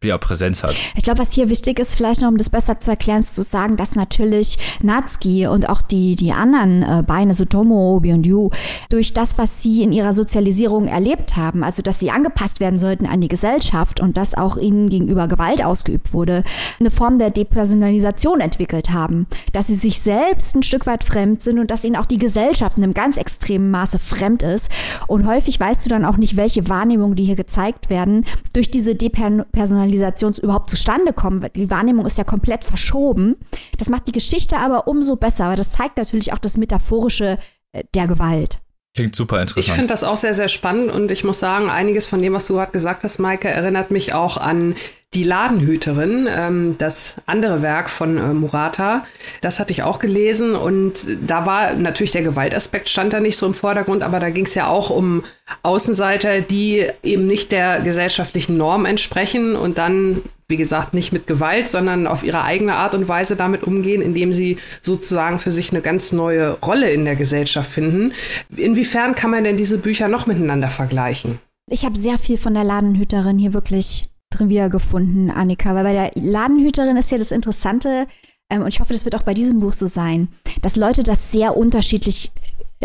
[0.05, 0.75] ja, Präsenz hat.
[0.97, 3.43] Ich glaube, was hier wichtig ist, vielleicht noch um das besser zu erklären, ist zu
[3.43, 8.27] sagen, dass natürlich Natsuki und auch die, die anderen äh, Beine, so Tomo, Obi und
[8.27, 8.51] Yu,
[8.91, 13.07] durch das, was sie in ihrer Sozialisierung erlebt haben, also dass sie angepasst werden sollten
[13.07, 16.45] an die Gesellschaft und dass auch ihnen gegenüber Gewalt ausgeübt wurde,
[16.79, 19.27] eine Form der Depersonalisation entwickelt haben.
[19.55, 22.77] Dass sie sich selbst ein Stück weit fremd sind und dass ihnen auch die Gesellschaft
[22.77, 24.71] in einem ganz extremen Maße fremd ist.
[25.07, 28.71] Und häufig weißt du dann auch nicht, welche Wahrnehmung Wahrnehmungen, die hier gezeigt werden, durch
[28.71, 31.47] diese Depersonalisation überhaupt zustande kommen.
[31.55, 33.37] Die Wahrnehmung ist ja komplett verschoben.
[33.79, 37.39] Das macht die Geschichte aber umso besser, aber das zeigt natürlich auch das Metaphorische
[37.73, 38.59] äh, der Gewalt.
[38.97, 39.69] Klingt super interessant.
[39.69, 42.49] Ich finde das auch sehr, sehr spannend und ich muss sagen, einiges von dem, was
[42.49, 44.75] du gerade gesagt hast, Maike, erinnert mich auch an
[45.13, 49.05] die Ladenhüterin, ähm, das andere Werk von äh, Murata,
[49.41, 53.47] das hatte ich auch gelesen und da war natürlich der Gewaltaspekt stand da nicht so
[53.47, 55.25] im Vordergrund, aber da ging es ja auch um
[55.63, 61.67] Außenseiter, die eben nicht der gesellschaftlichen Norm entsprechen und dann, wie gesagt, nicht mit Gewalt,
[61.67, 65.81] sondern auf ihre eigene Art und Weise damit umgehen, indem sie sozusagen für sich eine
[65.81, 68.13] ganz neue Rolle in der Gesellschaft finden.
[68.57, 71.41] Inwiefern kann man denn diese Bücher noch miteinander vergleichen?
[71.69, 75.75] Ich habe sehr viel von der Ladenhüterin hier wirklich drin wiedergefunden, Annika.
[75.75, 78.07] Weil bei der Ladenhüterin ist ja das Interessante,
[78.49, 80.29] ähm, und ich hoffe, das wird auch bei diesem Buch so sein,
[80.63, 82.33] dass Leute das sehr unterschiedlich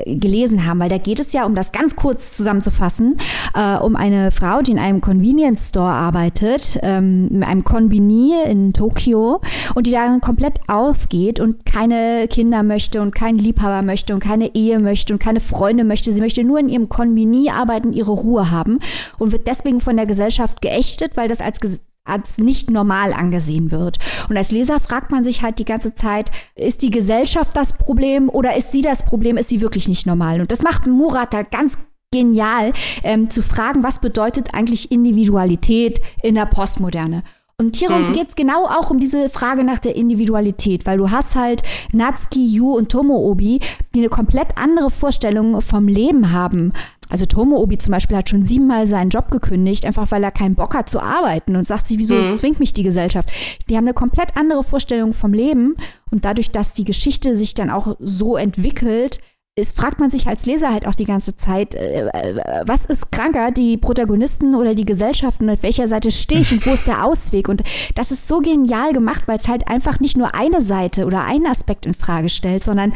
[0.04, 3.16] gelesen haben, weil da geht es ja, um das ganz kurz zusammenzufassen,
[3.54, 8.74] äh, um eine Frau, die in einem Convenience Store arbeitet, ähm, in einem Konbini in
[8.74, 9.40] Tokio
[9.74, 14.54] und die dann komplett aufgeht und keine Kinder möchte und keinen Liebhaber möchte und keine
[14.54, 16.12] Ehe möchte und keine Freunde möchte.
[16.12, 18.80] Sie möchte nur in ihrem Konbini arbeiten, ihre Ruhe haben
[19.18, 21.62] und wird deswegen von der Gesellschaft geächtet, weil das als
[22.06, 23.98] als nicht normal angesehen wird.
[24.30, 28.30] Und als Leser fragt man sich halt die ganze Zeit, ist die Gesellschaft das Problem
[28.30, 30.40] oder ist sie das Problem, ist sie wirklich nicht normal?
[30.40, 31.78] Und das macht Murata ganz
[32.12, 32.72] genial,
[33.04, 37.24] ähm, zu fragen, was bedeutet eigentlich Individualität in der Postmoderne?
[37.58, 38.14] Und hierum mhm.
[38.14, 41.62] geht es genau auch um diese Frage nach der Individualität, weil du hast halt
[41.94, 43.62] Natsuki, Yu und Tomo-Obi,
[43.94, 46.74] die eine komplett andere Vorstellung vom Leben haben
[47.10, 50.56] also Tomo Obi zum Beispiel hat schon siebenmal seinen Job gekündigt, einfach weil er keinen
[50.56, 52.36] Bock hat zu arbeiten und sagt sich, wieso mhm.
[52.36, 53.32] zwingt mich die Gesellschaft?
[53.70, 55.76] Die haben eine komplett andere Vorstellung vom Leben
[56.12, 59.20] und dadurch, dass die Geschichte sich dann auch so entwickelt,
[59.58, 63.12] ist, fragt man sich als Leser halt auch die ganze Zeit, äh, äh was ist
[63.12, 67.06] kranker, die Protagonisten oder die Gesellschaften, auf welcher Seite stehe ich und wo ist der
[67.06, 67.48] Ausweg?
[67.48, 67.64] Und
[67.96, 71.48] das ist so genial gemacht, weil es halt einfach nicht nur eine Seite oder einen
[71.48, 72.94] Aspekt in Frage stellt, sondern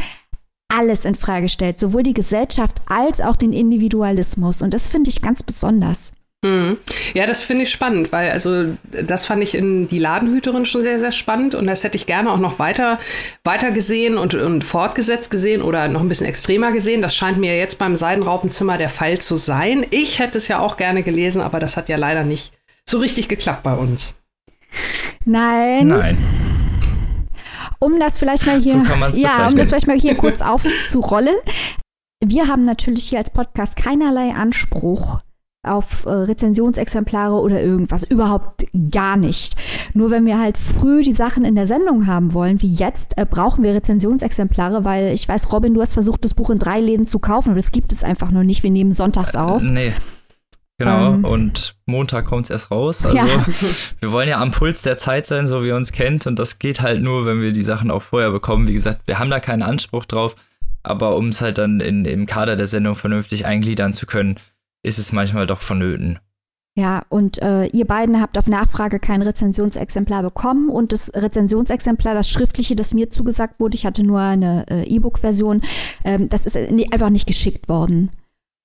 [0.68, 4.62] alles in Frage stellt, sowohl die Gesellschaft als auch den Individualismus.
[4.62, 6.12] Und das finde ich ganz besonders.
[6.42, 6.78] Mhm.
[7.14, 10.98] Ja, das finde ich spannend, weil also das fand ich in die Ladenhüterin schon sehr,
[10.98, 12.98] sehr spannend und das hätte ich gerne auch noch weiter,
[13.44, 17.02] weiter gesehen und, und fortgesetzt gesehen oder noch ein bisschen extremer gesehen.
[17.02, 19.86] Das scheint mir jetzt beim Seidenraupenzimmer der Fall zu sein.
[19.90, 22.54] Ich hätte es ja auch gerne gelesen, aber das hat ja leider nicht
[22.88, 24.14] so richtig geklappt bei uns.
[25.26, 25.88] Nein.
[25.88, 26.18] Nein
[27.82, 31.36] um das vielleicht mal hier, so ja, um das vielleicht mal hier kurz aufzurollen.
[32.22, 35.22] Wir haben natürlich hier als Podcast keinerlei Anspruch
[35.64, 38.04] auf äh, Rezensionsexemplare oder irgendwas.
[38.04, 39.56] Überhaupt gar nicht.
[39.94, 43.26] Nur wenn wir halt früh die Sachen in der Sendung haben wollen, wie jetzt, äh,
[43.26, 47.06] brauchen wir Rezensionsexemplare, weil ich weiß, Robin, du hast versucht, das Buch in drei Läden
[47.06, 48.64] zu kaufen, aber das gibt es einfach noch nicht.
[48.64, 49.62] Wir nehmen sonntags äh, auf.
[49.62, 49.94] Äh, nee.
[50.78, 53.06] Genau, ähm, und Montag kommt es erst raus.
[53.06, 53.46] Also ja.
[54.00, 56.26] wir wollen ja am Puls der Zeit sein, so wie ihr uns kennt.
[56.26, 58.70] Und das geht halt nur, wenn wir die Sachen auch vorher bekommen.
[58.70, 60.36] Wie gesagt, wir haben da keinen Anspruch drauf.
[60.82, 64.38] Aber um es halt dann in, im Kader der Sendung vernünftig eingliedern zu können,
[64.84, 66.20] ist es manchmal doch vonnöten.
[66.76, 72.30] Ja, und äh, ihr beiden habt auf Nachfrage kein Rezensionsexemplar bekommen und das Rezensionsexemplar, das
[72.30, 75.62] schriftliche, das mir zugesagt wurde, ich hatte nur eine äh, E-Book-Version,
[76.06, 78.12] ähm, das ist einfach nicht geschickt worden.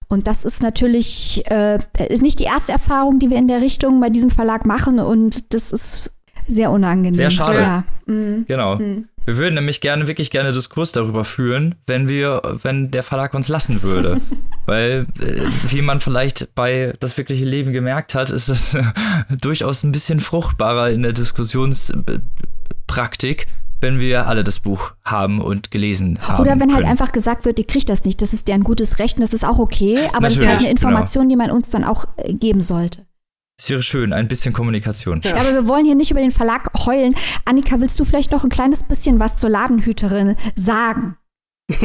[0.07, 4.01] Und das ist natürlich äh, ist nicht die erste Erfahrung, die wir in der Richtung
[4.01, 6.15] bei diesem Verlag machen und das ist
[6.47, 7.15] sehr unangenehm.
[7.15, 7.61] Sehr schade.
[7.61, 7.85] Ja.
[8.07, 8.45] Mhm.
[8.47, 8.77] Genau.
[8.77, 9.09] Mhm.
[9.25, 13.49] Wir würden nämlich gerne, wirklich gerne Diskurs darüber führen, wenn wir, wenn der Verlag uns
[13.49, 14.20] lassen würde.
[14.66, 18.85] Weil, äh, wie man vielleicht bei das wirkliche Leben gemerkt hat, ist es äh,
[19.41, 23.47] durchaus ein bisschen fruchtbarer in der Diskussionspraktik,
[23.81, 26.41] wenn wir alle das Buch haben und gelesen haben.
[26.41, 26.77] Oder wenn halt können.
[26.77, 29.35] halt einfach gesagt wird, ihr kriegt das nicht, das ist deren gutes Recht und das
[29.35, 30.70] ist auch okay, aber Natürlich, das ist halt eine genau.
[30.70, 31.31] Information, genau.
[31.31, 33.04] die man uns dann auch äh, geben sollte.
[33.59, 35.21] Es wäre schön, ein bisschen Kommunikation.
[35.25, 35.37] Ja.
[35.37, 37.15] aber wir wollen hier nicht über den Verlag heulen.
[37.45, 41.17] Annika, willst du vielleicht noch ein kleines bisschen was zur Ladenhüterin sagen?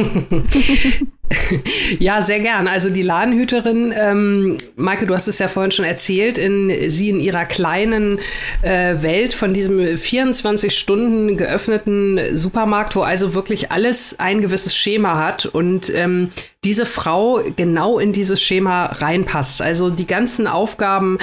[1.98, 2.68] ja, sehr gern.
[2.68, 7.18] Also die Ladenhüterin, ähm, Maike, du hast es ja vorhin schon erzählt, in, sie in
[7.18, 8.18] ihrer kleinen
[8.60, 15.16] äh, Welt von diesem 24 Stunden geöffneten Supermarkt, wo also wirklich alles ein gewisses Schema
[15.16, 16.28] hat und ähm,
[16.62, 19.62] diese Frau genau in dieses Schema reinpasst.
[19.62, 21.16] Also die ganzen Aufgaben,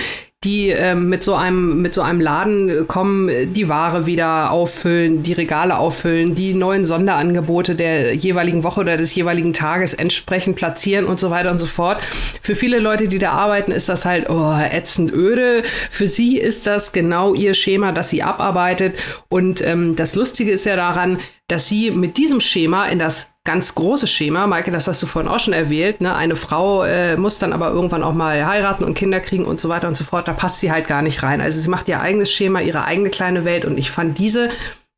[0.43, 5.33] die ähm, mit so einem mit so einem Laden kommen, die Ware wieder auffüllen, die
[5.33, 11.19] Regale auffüllen, die neuen Sonderangebote der jeweiligen Woche oder des jeweiligen Tages entsprechend platzieren und
[11.19, 11.99] so weiter und so fort.
[12.39, 15.63] Für viele Leute, die da arbeiten, ist das halt oh, ätzend öde.
[15.89, 18.95] Für sie ist das genau ihr Schema, das sie abarbeitet.
[19.29, 21.17] Und ähm, das Lustige ist ja daran,
[21.48, 25.32] dass sie mit diesem Schema in das ganz große Schema, Maike, das hast du vorhin
[25.32, 26.14] auch schon erwähnt, ne?
[26.14, 29.70] eine Frau äh, muss dann aber irgendwann auch mal heiraten und Kinder kriegen und so
[29.70, 31.39] weiter und so fort, da passt sie halt gar nicht rein.
[31.39, 34.50] Also sie macht ihr eigenes Schema, ihre eigene kleine Welt und ich fand diese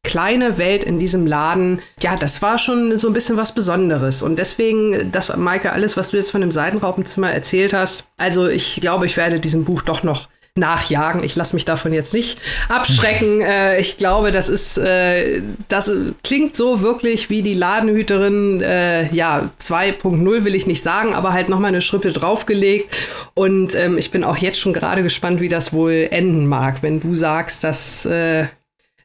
[0.04, 4.24] kleine Welt in diesem Laden, ja, das war schon so ein bisschen was Besonderes.
[4.24, 8.82] Und deswegen, das, Maike, alles, was du jetzt von dem Seitenraupenzimmer erzählt hast, also ich
[8.82, 11.24] glaube, ich werde diesem Buch doch noch nachjagen.
[11.24, 13.42] Ich lasse mich davon jetzt nicht abschrecken.
[13.42, 15.92] äh, ich glaube, das ist, äh, das
[16.24, 21.50] klingt so wirklich wie die Ladenhüterin, äh, ja, 2.0 will ich nicht sagen, aber halt
[21.50, 22.94] nochmal eine Schrippe draufgelegt.
[23.34, 27.00] Und ähm, ich bin auch jetzt schon gerade gespannt, wie das wohl enden mag, wenn
[27.00, 28.46] du sagst, das äh,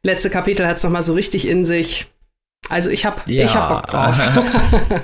[0.03, 2.07] letzte Kapitel hat es nochmal so richtig in sich.
[2.71, 3.45] Also ich habe ja.
[3.45, 4.19] ich hab Bock drauf.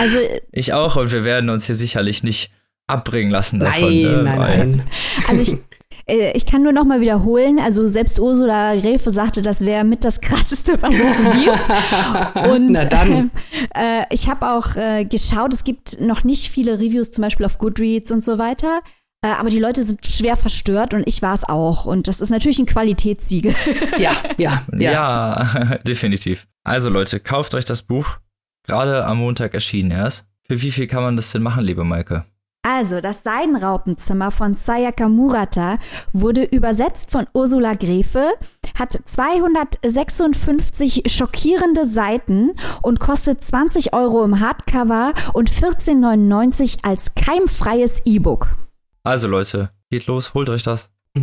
[0.00, 0.16] also
[0.52, 2.50] ich auch und wir werden uns hier sicherlich nicht
[2.86, 3.82] abbringen lassen davon.
[3.82, 4.22] Nein, ne?
[4.22, 4.90] nein, nein.
[5.28, 5.58] Also ich,
[6.06, 10.20] ich kann nur noch mal wiederholen, also selbst Ursula Refe sagte, das wäre mit das
[10.20, 12.48] krasseste, was es so gibt.
[12.50, 13.30] Und Na dann.
[13.74, 17.46] Äh, äh, ich habe auch äh, geschaut, es gibt noch nicht viele Reviews, zum Beispiel
[17.46, 18.80] auf Goodreads und so weiter.
[19.22, 21.86] Äh, aber die Leute sind schwer verstört und ich war es auch.
[21.86, 23.54] Und das ist natürlich ein Qualitätssiegel.
[23.98, 24.92] ja, ja, ja.
[24.92, 26.46] Ja, definitiv.
[26.64, 28.18] Also Leute, kauft euch das Buch.
[28.66, 30.26] Gerade am Montag erschienen erst.
[30.46, 32.24] Für wie viel kann man das denn machen, liebe Maike?
[32.66, 35.78] Also, das Seidenraupenzimmer von Sayaka Murata
[36.14, 38.30] wurde übersetzt von Ursula Grefe,
[38.78, 48.56] hat 256 schockierende Seiten und kostet 20 Euro im Hardcover und 14,99 als keimfreies E-Book.
[49.02, 50.90] Also Leute, geht los, holt euch das.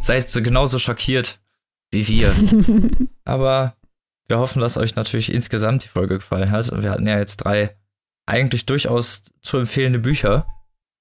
[0.00, 1.38] Seid genauso schockiert
[1.92, 2.34] wie wir.
[3.24, 3.76] Aber
[4.26, 6.82] wir hoffen, dass euch natürlich insgesamt die Folge gefallen hat.
[6.82, 7.76] Wir hatten ja jetzt drei
[8.26, 10.46] eigentlich durchaus zu empfehlende Bücher.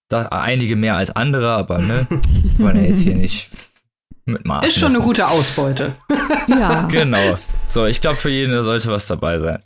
[0.10, 2.08] Da, einige mehr als andere, aber ne,
[2.58, 3.50] wollen ja jetzt hier nicht
[4.26, 4.66] mit Maß.
[4.66, 4.98] Ist schon messen.
[4.98, 5.96] eine gute Ausbeute.
[6.48, 6.88] ja.
[6.88, 7.36] Genau.
[7.68, 9.64] So, ich glaube, für jeden sollte was dabei sein.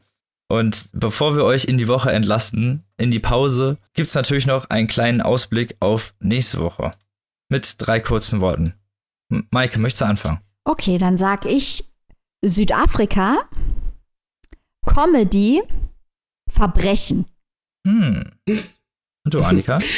[0.49, 4.69] Und bevor wir euch in die Woche entlasten, in die Pause, gibt es natürlich noch
[4.69, 6.91] einen kleinen Ausblick auf nächste Woche.
[7.49, 8.73] Mit drei kurzen Worten.
[9.51, 10.39] Maike, möchtest du anfangen?
[10.63, 11.83] Okay, dann sag ich
[12.43, 13.49] Südafrika,
[14.85, 15.61] Comedy,
[16.49, 17.25] Verbrechen.
[17.85, 18.31] Hm.
[19.27, 19.79] Und du, Annika?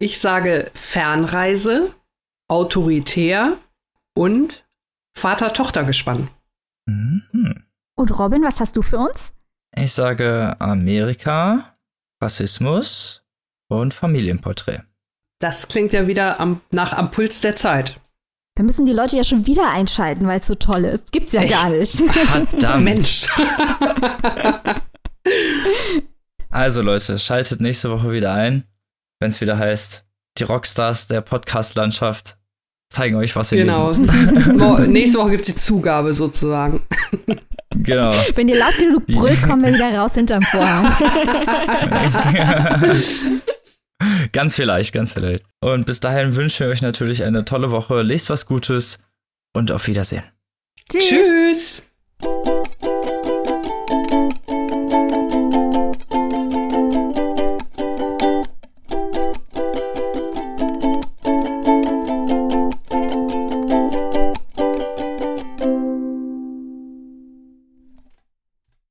[0.00, 1.92] Ich sage Fernreise,
[2.48, 3.56] autoritär
[4.14, 4.64] und
[5.16, 6.28] Vater-Tochter-Gespann.
[6.86, 7.64] Mhm.
[7.96, 9.32] Und Robin, was hast du für uns?
[9.74, 11.76] Ich sage Amerika,
[12.22, 13.24] Rassismus
[13.68, 14.82] und Familienporträt.
[15.40, 17.98] Das klingt ja wieder am, nach am Puls der Zeit.
[18.54, 21.10] Da müssen die Leute ja schon wieder einschalten, weil es so toll ist.
[21.10, 21.54] Gibt's ja Echt?
[21.54, 21.96] gar nicht.
[21.96, 22.84] Verdammt.
[22.84, 23.26] Mensch.
[26.50, 28.64] also Leute, schaltet nächste Woche wieder ein
[29.20, 30.04] wenn es wieder heißt,
[30.38, 32.36] die Rockstars der Podcast-Landschaft
[32.90, 33.88] zeigen euch, was ihr genau.
[33.88, 34.06] lesen
[34.56, 34.88] müsst.
[34.88, 36.80] Nächste Woche gibt es die Zugabe sozusagen.
[37.70, 38.12] Genau.
[38.34, 40.86] Wenn ihr laut genug brüllt, kommen wir wieder raus hinterm Vorhang.
[44.32, 45.44] ganz vielleicht, ganz vielleicht.
[45.60, 48.02] Und bis dahin wünschen wir euch natürlich eine tolle Woche.
[48.02, 48.98] Lest was Gutes
[49.54, 50.24] und auf Wiedersehen.
[50.90, 51.84] Tschüss.
[52.22, 52.57] Tschüss.